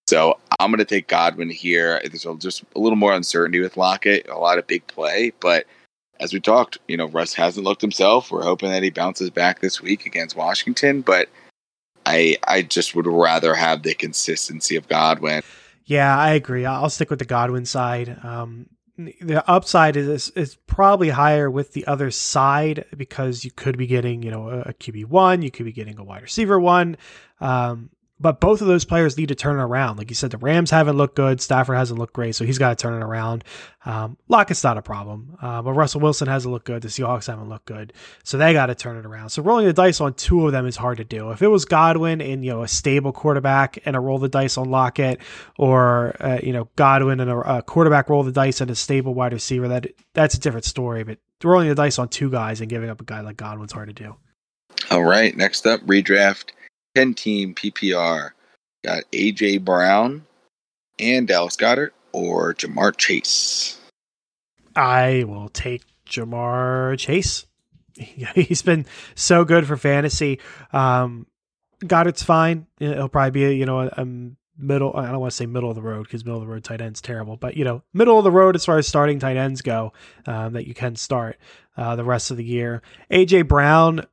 So 0.07 0.37
I'm 0.59 0.69
going 0.69 0.77
to 0.77 0.85
take 0.85 1.07
Godwin 1.07 1.49
here. 1.49 1.99
There's 2.03 2.27
just 2.37 2.63
a 2.75 2.79
little 2.79 2.95
more 2.95 3.13
uncertainty 3.13 3.59
with 3.59 3.75
Lockett, 3.75 4.29
a 4.29 4.37
lot 4.37 4.59
of 4.59 4.67
big 4.67 4.85
play, 4.85 5.33
but 5.39 5.65
as 6.19 6.33
we 6.33 6.39
talked, 6.39 6.77
you 6.87 6.97
know, 6.97 7.07
Russ 7.07 7.33
hasn't 7.33 7.65
looked 7.65 7.81
himself. 7.81 8.31
We're 8.31 8.43
hoping 8.43 8.71
that 8.71 8.83
he 8.83 8.89
bounces 8.89 9.29
back 9.29 9.59
this 9.59 9.81
week 9.81 10.05
against 10.05 10.35
Washington, 10.35 11.01
but 11.01 11.29
I 12.05 12.37
I 12.47 12.61
just 12.61 12.95
would 12.95 13.07
rather 13.07 13.53
have 13.53 13.83
the 13.83 13.93
consistency 13.93 14.75
of 14.75 14.87
Godwin. 14.87 15.41
Yeah, 15.85 16.17
I 16.17 16.31
agree. 16.31 16.65
I'll 16.65 16.89
stick 16.89 17.09
with 17.09 17.19
the 17.19 17.25
Godwin 17.25 17.65
side. 17.65 18.17
Um, 18.23 18.67
the 18.97 19.43
upside 19.49 19.97
is 19.97 20.29
is 20.31 20.55
probably 20.67 21.09
higher 21.09 21.49
with 21.49 21.73
the 21.73 21.85
other 21.85 22.11
side 22.11 22.85
because 22.95 23.43
you 23.43 23.51
could 23.51 23.77
be 23.77 23.87
getting 23.87 24.23
you 24.23 24.31
know 24.31 24.49
a, 24.49 24.73
QB 24.73 25.05
one, 25.05 25.41
you 25.41 25.51
could 25.51 25.65
be 25.65 25.71
getting 25.71 25.99
a 25.99 26.03
wide 26.03 26.21
receiver 26.21 26.59
one. 26.59 26.97
Um, 27.41 27.89
but 28.19 28.39
both 28.39 28.61
of 28.61 28.67
those 28.67 28.85
players 28.85 29.17
need 29.17 29.27
to 29.27 29.35
turn 29.35 29.59
it 29.59 29.63
around. 29.63 29.97
Like 29.97 30.09
you 30.09 30.15
said, 30.15 30.31
the 30.31 30.37
Rams 30.37 30.71
haven't 30.71 30.95
looked 30.95 31.15
good. 31.15 31.41
Stafford 31.41 31.75
hasn't 31.75 31.99
looked 31.99 32.13
great, 32.13 32.33
so 32.33 32.45
he's 32.45 32.57
got 32.57 32.77
to 32.77 32.81
turn 32.81 32.93
it 32.93 33.03
around. 33.03 33.43
Um, 33.85 34.17
Lockett's 34.29 34.63
not 34.63 34.77
a 34.77 34.81
problem, 34.81 35.37
uh, 35.41 35.61
but 35.61 35.73
Russell 35.73 35.99
Wilson 35.99 36.27
hasn't 36.27 36.51
looked 36.51 36.65
good. 36.65 36.81
The 36.81 36.87
Seahawks 36.87 37.27
haven't 37.27 37.49
looked 37.49 37.65
good, 37.65 37.91
so 38.23 38.37
they 38.37 38.53
got 38.53 38.67
to 38.67 38.75
turn 38.75 38.97
it 38.97 39.05
around. 39.05 39.29
So 39.29 39.43
rolling 39.43 39.65
the 39.65 39.73
dice 39.73 39.99
on 39.99 40.13
two 40.13 40.45
of 40.45 40.53
them 40.53 40.65
is 40.65 40.77
hard 40.77 40.97
to 40.97 41.03
do. 41.03 41.31
If 41.31 41.41
it 41.41 41.47
was 41.47 41.65
Godwin 41.65 42.21
and 42.21 42.43
you 42.45 42.51
know 42.51 42.63
a 42.63 42.67
stable 42.69 43.11
quarterback 43.11 43.79
and 43.85 43.95
a 43.95 43.99
roll 43.99 44.17
the 44.17 44.29
dice 44.29 44.57
on 44.57 44.71
Lockett, 44.71 45.19
or 45.59 46.15
uh, 46.21 46.39
you 46.41 46.53
know 46.53 46.69
Godwin 46.77 47.19
and 47.19 47.29
a, 47.29 47.57
a, 47.57 47.61
quarterback 47.61 48.09
roll 48.09 48.23
the 48.23 48.31
dice 48.31 48.61
and 48.61 48.71
a 48.71 48.75
stable 48.75 49.13
wide 49.13 49.33
receiver, 49.33 49.67
that 49.67 49.87
that's 50.13 50.35
a 50.35 50.39
different 50.39 50.65
story. 50.65 51.03
But 51.03 51.19
rolling 51.43 51.67
the 51.67 51.75
dice 51.75 51.99
on 51.99 52.07
two 52.07 52.31
guys 52.31 52.61
and 52.61 52.69
giving 52.69 52.89
up 52.89 53.01
a 53.01 53.05
guy 53.05 53.19
like 53.19 53.37
Godwin's 53.37 53.73
hard 53.73 53.89
to 53.89 53.93
do. 53.93 54.15
All 54.89 55.03
right, 55.03 55.35
next 55.35 55.67
up, 55.67 55.81
redraft 55.81 56.51
10 56.95 57.13
team 57.13 57.53
PPR. 57.53 58.31
Got 58.83 59.03
AJ 59.11 59.63
Brown 59.63 60.25
and 60.99 61.27
Dallas 61.27 61.57
Goedert 61.57 61.91
or 62.11 62.53
Ja'Marr 62.53 62.95
Chase. 62.95 63.79
I 64.75 65.25
will 65.27 65.49
take 65.49 65.83
Ja'Marr 66.07 66.97
Chase. 66.97 67.45
He's 67.95 68.61
been 68.61 68.85
so 69.15 69.45
good 69.45 69.67
for 69.67 69.77
fantasy. 69.77 70.39
Um, 70.71 71.27
Goedert's 71.83 72.23
fine. 72.23 72.67
He'll 72.79 73.09
probably 73.09 73.31
be 73.31 73.45
a, 73.45 73.51
you 73.51 73.65
know 73.65 73.81
a, 73.81 73.87
a 73.97 74.05
middle. 74.57 74.95
I 74.95 75.11
don't 75.11 75.19
want 75.19 75.31
to 75.31 75.35
say 75.35 75.45
middle 75.45 75.69
of 75.69 75.75
the 75.75 75.81
road 75.81 76.03
because 76.03 76.25
middle 76.25 76.41
of 76.41 76.47
the 76.47 76.53
road 76.53 76.63
tight 76.63 76.81
end's 76.81 77.01
terrible, 77.01 77.37
but 77.37 77.57
you 77.57 77.63
know 77.63 77.83
middle 77.93 78.17
of 78.17 78.23
the 78.23 78.31
road 78.31 78.55
as 78.55 78.65
far 78.65 78.77
as 78.77 78.87
starting 78.87 79.19
tight 79.19 79.37
ends 79.37 79.61
go 79.61 79.93
um, 80.25 80.53
that 80.53 80.67
you 80.67 80.73
can 80.73 80.95
start 80.95 81.37
uh, 81.77 81.95
the 81.95 82.03
rest 82.03 82.31
of 82.31 82.37
the 82.37 82.43
year. 82.43 82.81
AJ 83.11 83.47
Brown 83.47 84.05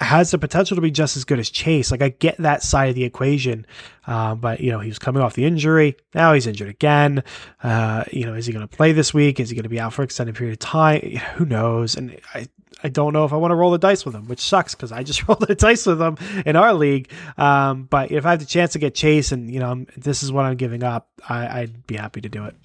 has 0.00 0.30
the 0.30 0.38
potential 0.38 0.74
to 0.76 0.80
be 0.80 0.90
just 0.90 1.16
as 1.16 1.24
good 1.24 1.38
as 1.38 1.50
Chase. 1.50 1.90
Like 1.90 2.02
I 2.02 2.08
get 2.08 2.38
that 2.38 2.62
side 2.62 2.88
of 2.88 2.94
the 2.94 3.04
equation, 3.04 3.66
uh, 4.06 4.34
but 4.34 4.60
you 4.60 4.70
know 4.70 4.80
he 4.80 4.88
was 4.88 4.98
coming 4.98 5.22
off 5.22 5.34
the 5.34 5.44
injury. 5.44 5.96
Now 6.14 6.32
he's 6.32 6.46
injured 6.46 6.68
again. 6.68 7.22
Uh, 7.62 8.04
you 8.10 8.24
know, 8.24 8.34
is 8.34 8.46
he 8.46 8.52
going 8.52 8.66
to 8.66 8.76
play 8.76 8.92
this 8.92 9.12
week? 9.12 9.38
Is 9.38 9.50
he 9.50 9.56
going 9.56 9.64
to 9.64 9.68
be 9.68 9.78
out 9.78 9.92
for 9.92 10.02
an 10.02 10.06
extended 10.06 10.34
period 10.34 10.54
of 10.54 10.58
time? 10.58 11.00
Who 11.36 11.44
knows? 11.44 11.96
And 11.96 12.18
I, 12.34 12.48
I 12.82 12.88
don't 12.88 13.12
know 13.12 13.26
if 13.26 13.32
I 13.32 13.36
want 13.36 13.50
to 13.50 13.56
roll 13.56 13.70
the 13.70 13.78
dice 13.78 14.06
with 14.06 14.14
him, 14.14 14.26
which 14.26 14.40
sucks 14.40 14.74
because 14.74 14.90
I 14.90 15.02
just 15.02 15.28
rolled 15.28 15.46
the 15.46 15.54
dice 15.54 15.84
with 15.84 16.00
him 16.00 16.16
in 16.46 16.56
our 16.56 16.72
league. 16.72 17.10
Um, 17.36 17.84
but 17.84 18.10
if 18.10 18.24
I 18.24 18.30
have 18.30 18.40
the 18.40 18.46
chance 18.46 18.72
to 18.72 18.78
get 18.78 18.94
Chase, 18.94 19.32
and 19.32 19.52
you 19.52 19.60
know 19.60 19.84
this 19.96 20.22
is 20.22 20.32
what 20.32 20.46
I'm 20.46 20.56
giving 20.56 20.82
up, 20.82 21.08
I, 21.28 21.60
I'd 21.60 21.86
be 21.86 21.96
happy 21.96 22.22
to 22.22 22.28
do 22.28 22.44
it. 22.46 22.56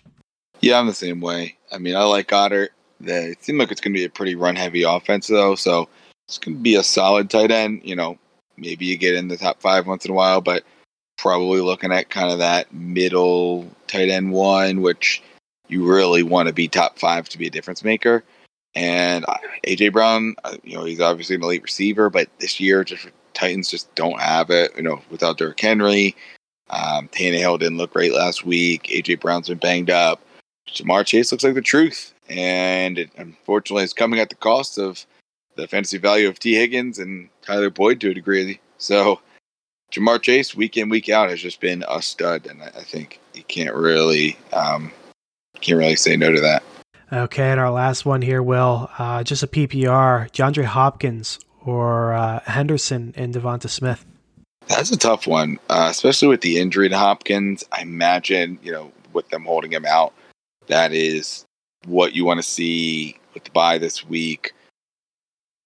Yeah, 0.61 0.79
I'm 0.79 0.87
the 0.87 0.93
same 0.93 1.19
way. 1.19 1.57
I 1.71 1.79
mean, 1.79 1.95
I 1.95 2.03
like 2.03 2.29
Goedert. 2.29 2.69
It 3.01 3.43
seems 3.43 3.59
like 3.59 3.71
it's 3.71 3.81
going 3.81 3.93
to 3.93 3.99
be 3.99 4.05
a 4.05 4.09
pretty 4.09 4.35
run 4.35 4.55
heavy 4.55 4.83
offense 4.83 5.27
though, 5.27 5.55
so 5.55 5.89
it's 6.27 6.37
going 6.37 6.57
to 6.57 6.61
be 6.61 6.75
a 6.75 6.83
solid 6.83 7.29
tight 7.29 7.51
end. 7.51 7.81
You 7.83 7.95
know, 7.95 8.17
maybe 8.57 8.85
you 8.85 8.97
get 8.97 9.15
in 9.15 9.27
the 9.27 9.37
top 9.37 9.61
five 9.61 9.87
once 9.87 10.05
in 10.05 10.11
a 10.11 10.15
while, 10.15 10.41
but 10.41 10.63
probably 11.17 11.61
looking 11.61 11.91
at 11.91 12.09
kind 12.09 12.31
of 12.31 12.39
that 12.39 12.73
middle 12.73 13.69
tight 13.87 14.09
end 14.09 14.31
one, 14.31 14.81
which 14.81 15.21
you 15.67 15.85
really 15.85 16.23
want 16.23 16.47
to 16.47 16.53
be 16.53 16.67
top 16.67 16.99
five 16.99 17.29
to 17.29 17.37
be 17.37 17.47
a 17.47 17.51
difference 17.51 17.83
maker. 17.83 18.23
And 18.75 19.25
uh, 19.27 19.37
AJ 19.65 19.93
Brown, 19.93 20.35
uh, 20.43 20.57
you 20.63 20.75
know, 20.75 20.83
he's 20.83 20.99
obviously 20.99 21.35
an 21.35 21.43
elite 21.43 21.63
receiver, 21.63 22.09
but 22.09 22.27
this 22.39 22.59
year, 22.59 22.83
just 22.83 23.07
Titans 23.33 23.69
just 23.69 23.93
don't 23.95 24.19
have 24.19 24.49
it. 24.49 24.75
You 24.75 24.83
know, 24.83 25.01
without 25.09 25.37
Derrick 25.37 25.59
Henry, 25.59 26.15
um, 26.69 27.07
Tannehill 27.09 27.59
didn't 27.59 27.77
look 27.77 27.93
great 27.93 28.13
last 28.13 28.45
week. 28.45 28.83
AJ 28.83 29.21
Brown's 29.21 29.47
been 29.47 29.57
banged 29.59 29.89
up. 29.89 30.21
Ja'Marr 30.67 31.05
Chase 31.05 31.31
looks 31.31 31.43
like 31.43 31.53
the 31.53 31.61
truth, 31.61 32.13
and 32.27 32.97
it, 32.97 33.11
unfortunately, 33.17 33.83
it's 33.83 33.93
coming 33.93 34.19
at 34.19 34.29
the 34.29 34.35
cost 34.35 34.77
of 34.77 35.05
the 35.55 35.67
fantasy 35.67 35.97
value 35.97 36.27
of 36.27 36.39
Tee 36.39 36.55
Higgins 36.55 36.99
and 36.99 37.29
Tyler 37.41 37.69
Boyd 37.69 38.01
to 38.01 38.11
a 38.11 38.13
degree. 38.13 38.59
So 38.77 39.19
Ja'Marr 39.91 40.21
Chase, 40.21 40.55
week 40.55 40.77
in 40.77 40.89
week 40.89 41.09
out, 41.09 41.29
has 41.29 41.41
just 41.41 41.59
been 41.59 41.83
a 41.87 42.01
stud, 42.01 42.47
and 42.47 42.61
I, 42.61 42.67
I 42.67 42.83
think 42.83 43.19
you 43.33 43.43
can't 43.43 43.73
really 43.73 44.37
um, 44.53 44.91
can't 45.61 45.77
really 45.77 45.95
say 45.95 46.17
no 46.17 46.31
to 46.31 46.41
that. 46.41 46.63
Okay, 47.13 47.51
and 47.51 47.59
our 47.59 47.71
last 47.71 48.05
one 48.05 48.21
here, 48.21 48.41
Will, 48.41 48.89
uh, 48.97 49.23
just 49.23 49.43
a 49.43 49.47
PPR, 49.47 50.29
DeAndre 50.31 50.65
Hopkins 50.65 51.39
or 51.65 52.13
uh, 52.13 52.39
Henderson 52.41 53.13
and 53.15 53.33
Devonta 53.33 53.69
Smith. 53.69 54.05
That's 54.67 54.91
a 54.91 54.97
tough 54.97 55.27
one, 55.27 55.59
uh, 55.69 55.87
especially 55.91 56.27
with 56.27 56.41
the 56.41 56.59
injury 56.59 56.89
to 56.89 56.97
Hopkins. 56.97 57.63
I 57.71 57.81
imagine, 57.81 58.57
you 58.63 58.71
know, 58.71 58.91
with 59.13 59.29
them 59.29 59.45
holding 59.45 59.71
him 59.71 59.85
out, 59.85 60.13
that 60.67 60.91
is 60.91 61.45
what 61.85 62.15
you 62.15 62.25
want 62.25 62.39
to 62.39 62.43
see 62.43 63.19
with 63.33 63.43
the 63.43 63.51
bye 63.51 63.77
this 63.77 64.03
week. 64.03 64.53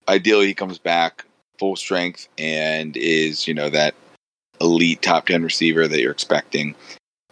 Ideally, 0.09 0.47
he 0.47 0.53
comes 0.53 0.79
back 0.79 1.25
full 1.59 1.75
strength 1.75 2.27
and 2.37 2.97
is, 2.97 3.47
you 3.47 3.53
know, 3.53 3.69
that 3.69 3.93
elite 4.59 5.01
top 5.01 5.27
10 5.27 5.43
receiver 5.43 5.87
that 5.87 6.01
you're 6.01 6.11
expecting. 6.11 6.75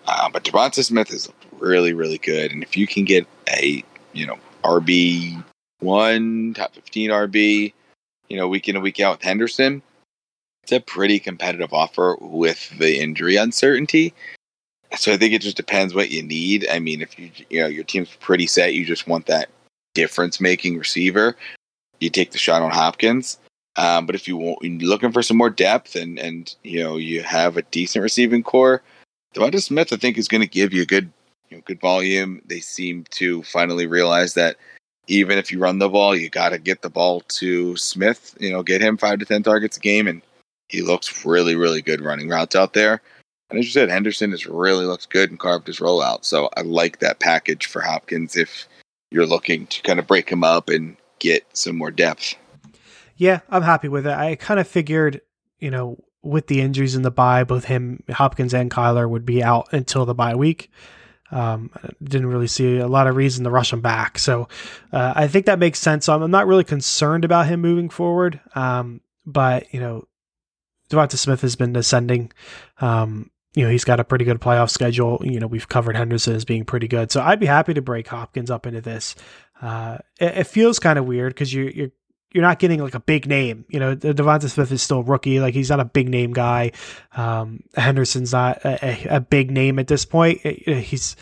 Uh, 0.05 0.29
but 0.29 0.43
Devonta 0.43 0.83
Smith 0.83 1.11
is 1.11 1.29
really, 1.59 1.93
really 1.93 2.19
good. 2.19 2.51
And 2.51 2.61
if 2.61 2.77
you 2.77 2.85
can 2.85 3.03
get 3.03 3.27
a, 3.49 3.83
you 4.13 4.27
know, 4.27 4.37
RB 4.63 5.43
one, 5.79 6.53
top 6.53 6.75
15 6.75 7.09
RB, 7.09 7.73
you 8.29 8.37
know, 8.37 8.47
week 8.47 8.69
in 8.69 8.75
and 8.75 8.83
week 8.83 8.99
out 8.99 9.17
with 9.17 9.23
Henderson, 9.23 9.81
it's 10.61 10.71
a 10.71 10.79
pretty 10.79 11.17
competitive 11.17 11.73
offer 11.73 12.15
with 12.21 12.77
the 12.77 12.99
injury 12.99 13.37
uncertainty. 13.37 14.13
So 14.97 15.13
I 15.13 15.17
think 15.17 15.33
it 15.33 15.41
just 15.41 15.57
depends 15.57 15.95
what 15.95 16.11
you 16.11 16.21
need. 16.21 16.67
I 16.69 16.79
mean, 16.79 17.01
if 17.01 17.17
you 17.17 17.31
you 17.49 17.61
know 17.61 17.67
your 17.67 17.83
team's 17.83 18.09
pretty 18.19 18.47
set, 18.47 18.73
you 18.73 18.85
just 18.85 19.07
want 19.07 19.25
that 19.25 19.49
difference 19.93 20.39
making 20.39 20.77
receiver, 20.77 21.35
you 21.99 22.10
take 22.10 22.31
the 22.31 22.38
shot 22.38 22.62
on 22.62 22.71
Hopkins. 22.71 23.39
Um, 23.75 24.05
but 24.05 24.15
if 24.15 24.27
you 24.27 24.38
want, 24.38 24.63
you're 24.63 24.89
looking 24.89 25.12
for 25.12 25.21
some 25.21 25.38
more 25.38 25.49
depth 25.49 25.95
and 25.95 26.17
and 26.17 26.55
you 26.63 26.83
know 26.83 26.97
you 26.97 27.21
have 27.23 27.57
a 27.57 27.62
decent 27.63 28.03
receiving 28.03 28.43
corps, 28.43 28.81
Devonta 29.36 29.62
Smith 29.62 29.93
I 29.93 29.97
think 29.97 30.17
is 30.17 30.27
going 30.27 30.41
to 30.41 30.47
give 30.47 30.73
you 30.73 30.86
good 30.86 31.12
you 31.49 31.57
know, 31.57 31.63
good 31.65 31.79
volume. 31.79 32.41
They 32.45 32.60
seem 32.60 33.05
to 33.12 33.43
finally 33.43 33.88
realize 33.88 34.33
that 34.33 34.57
even 35.07 35.38
if 35.38 35.51
you 35.51 35.60
run 35.60 35.79
the 35.79 35.89
ball, 35.89 36.15
you 36.15 36.29
got 36.29 36.49
to 36.49 36.57
get 36.57 36.81
the 36.81 36.89
ball 36.89 37.21
to 37.21 37.77
Smith. 37.77 38.36
You 38.39 38.51
know, 38.51 38.63
get 38.63 38.81
him 38.81 38.97
five 38.97 39.19
to 39.19 39.25
ten 39.25 39.43
targets 39.43 39.77
a 39.77 39.79
game, 39.79 40.07
and 40.07 40.21
he 40.69 40.81
looks 40.81 41.25
really 41.25 41.55
really 41.55 41.81
good 41.81 42.01
running 42.01 42.29
routes 42.29 42.55
out 42.55 42.73
there. 42.73 43.01
And 43.49 43.60
as 43.60 43.65
you 43.65 43.71
said, 43.71 43.89
Henderson 43.89 44.31
has 44.31 44.45
really 44.45 44.86
looks 44.86 45.05
good 45.05 45.29
and 45.29 45.39
carved 45.39 45.67
his 45.67 45.79
rollout. 45.79 46.25
So 46.25 46.49
I 46.57 46.62
like 46.62 46.99
that 46.99 47.19
package 47.19 47.67
for 47.67 47.81
Hopkins 47.81 48.36
if 48.36 48.67
you're 49.10 49.25
looking 49.25 49.67
to 49.67 49.81
kind 49.83 49.99
of 49.99 50.07
break 50.07 50.29
him 50.29 50.43
up 50.43 50.69
and 50.69 50.97
get 51.19 51.45
some 51.53 51.77
more 51.77 51.91
depth. 51.91 52.36
Yeah, 53.15 53.39
I'm 53.49 53.63
happy 53.63 53.88
with 53.88 54.06
it. 54.06 54.13
I 54.13 54.36
kind 54.36 54.60
of 54.60 54.67
figured, 54.67 55.21
you 55.60 55.71
know, 55.71 56.03
with 56.21 56.47
the 56.47 56.62
injuries 56.62 56.95
in 56.95 57.01
the 57.01 57.12
bye, 57.12 57.43
both 57.43 57.65
him, 57.65 58.03
Hopkins, 58.10 58.53
and 58.53 58.69
Kyler 58.69 59.10
would 59.10 59.25
be 59.25 59.43
out 59.43 59.69
until 59.71 60.06
the 60.06 60.13
bye 60.13 60.36
week. 60.36 60.69
Um, 61.32 61.71
didn't 62.01 62.27
really 62.27 62.47
see 62.47 62.77
a 62.77 62.88
lot 62.88 63.08
of 63.08 63.15
reason 63.15 63.43
to 63.43 63.49
rush 63.49 63.73
him 63.73 63.82
back. 63.82 64.17
So 64.17 64.47
uh, 64.93 65.13
I 65.15 65.27
think 65.27 65.45
that 65.45 65.60
makes 65.60 65.80
sense. 65.80 66.08
I'm, 66.08 66.21
I'm, 66.21 66.32
not 66.32 66.47
really 66.47 66.63
concerned 66.63 67.25
about 67.25 67.47
him 67.47 67.60
moving 67.60 67.89
forward. 67.89 68.39
Um, 68.56 69.01
but, 69.25 69.73
you 69.73 69.82
know, 69.82 70.08
Devonta 70.89 71.17
Smith 71.17 71.41
has 71.41 71.58
been 71.58 71.75
ascending. 71.75 72.32
Um, 72.80 73.30
you 73.56 73.63
know, 73.63 73.69
he's 73.69 73.84
got 73.84 73.99
a 73.99 74.06
pretty 74.06 74.23
good 74.23 74.39
playoff 74.39 74.69
schedule. 74.69 75.19
You 75.21 75.39
know, 75.39 75.47
we've 75.47 75.67
covered 75.67 75.97
Henderson 75.97 76.36
as 76.36 76.45
being 76.45 76.63
pretty 76.63 76.88
good. 76.88 77.12
So 77.12 77.21
I'd 77.21 77.39
be 77.39 77.45
happy 77.45 77.73
to 77.73 77.82
break 77.82 78.08
Hopkins 78.08 78.51
up 78.51 78.65
into 78.65 78.82
this. 78.82 79.15
Uh, 79.62 79.98
it, 80.20 80.38
it, 80.38 80.48
feels 80.48 80.80
kind 80.80 81.00
of 81.00 81.06
weird 81.06 81.34
because 81.34 81.52
you, 81.52 81.72
you're 81.74 81.89
you're 82.32 82.43
not 82.43 82.60
getting 82.60 82.82
like 82.82 82.93
a 82.93 83.00
big 83.00 83.28
name. 83.28 83.65
You 83.70 83.80
know, 83.80 83.96
Devonta 83.96 84.50
Smith 84.50 84.72
is 84.72 84.82
still 84.82 85.02
rookie. 85.02 85.39
Like 85.39 85.54
he's 85.54 85.70
not 85.70 85.80
a 85.80 85.86
big 85.86 86.10
name 86.10 86.34
guy. 86.34 86.72
Um, 87.15 87.63
Henderson's 87.76 88.34
not 88.34 88.63
a, 88.63 89.15
a, 89.15 89.20
big 89.20 89.50
name 89.50 89.80
at 89.80 89.88
this 89.88 90.06
point. 90.06 90.41
He's 90.41 91.15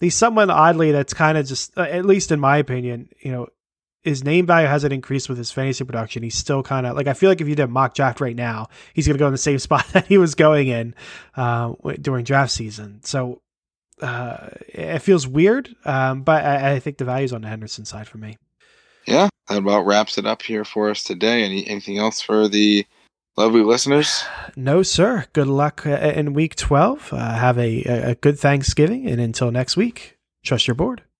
he's 0.00 0.14
someone 0.14 0.50
oddly 0.50 0.92
that's 0.92 1.14
kind 1.14 1.38
of 1.38 1.46
just, 1.46 1.76
uh, 1.78 1.82
at 1.82 2.04
least 2.04 2.32
in 2.32 2.40
my 2.40 2.58
opinion, 2.58 3.08
you 3.20 3.32
know, 3.32 3.48
his 4.02 4.24
name 4.24 4.46
value 4.46 4.68
hasn't 4.68 4.92
increased 4.92 5.28
with 5.28 5.38
his 5.38 5.50
fantasy 5.50 5.84
production. 5.84 6.22
He's 6.22 6.36
still 6.36 6.62
kind 6.62 6.86
of 6.86 6.96
like 6.96 7.06
I 7.06 7.14
feel 7.14 7.30
like 7.30 7.40
if 7.40 7.48
you 7.48 7.54
did 7.54 7.68
mock 7.68 7.94
draft 7.94 8.20
right 8.20 8.36
now, 8.36 8.68
he's 8.94 9.06
going 9.06 9.16
to 9.16 9.18
go 9.18 9.26
in 9.26 9.32
the 9.32 9.38
same 9.38 9.58
spot 9.58 9.86
that 9.92 10.06
he 10.06 10.18
was 10.18 10.34
going 10.34 10.68
in 10.68 10.94
uh, 11.36 11.72
during 12.00 12.24
draft 12.24 12.52
season. 12.52 13.00
So 13.04 13.42
uh, 14.00 14.48
it 14.68 15.00
feels 15.00 15.26
weird, 15.26 15.74
um, 15.84 16.22
but 16.22 16.44
I, 16.44 16.72
I, 16.72 16.78
think 16.80 16.98
the 16.98 17.04
value's 17.04 17.32
on 17.32 17.42
the 17.42 17.48
Henderson 17.48 17.84
side 17.84 18.08
for 18.08 18.18
me. 18.18 18.36
Yeah, 19.06 19.28
that 19.48 19.58
about 19.58 19.86
wraps 19.86 20.18
it 20.18 20.26
up 20.26 20.42
here 20.42 20.64
for 20.64 20.90
us 20.90 21.02
today. 21.02 21.42
Any 21.44 21.66
anything 21.66 21.98
else 21.98 22.20
for 22.20 22.48
the 22.48 22.86
lovely 23.36 23.62
listeners? 23.62 24.24
No, 24.56 24.82
sir. 24.82 25.26
Good 25.34 25.46
luck 25.46 25.86
uh, 25.86 25.90
in 25.90 26.32
week 26.32 26.56
twelve. 26.56 27.12
Uh, 27.12 27.34
have 27.34 27.58
a, 27.58 27.84
a 27.84 28.14
good 28.16 28.38
Thanksgiving, 28.38 29.06
and 29.06 29.20
until 29.20 29.52
next 29.52 29.76
week, 29.76 30.18
trust 30.42 30.66
your 30.66 30.74
board. 30.74 31.02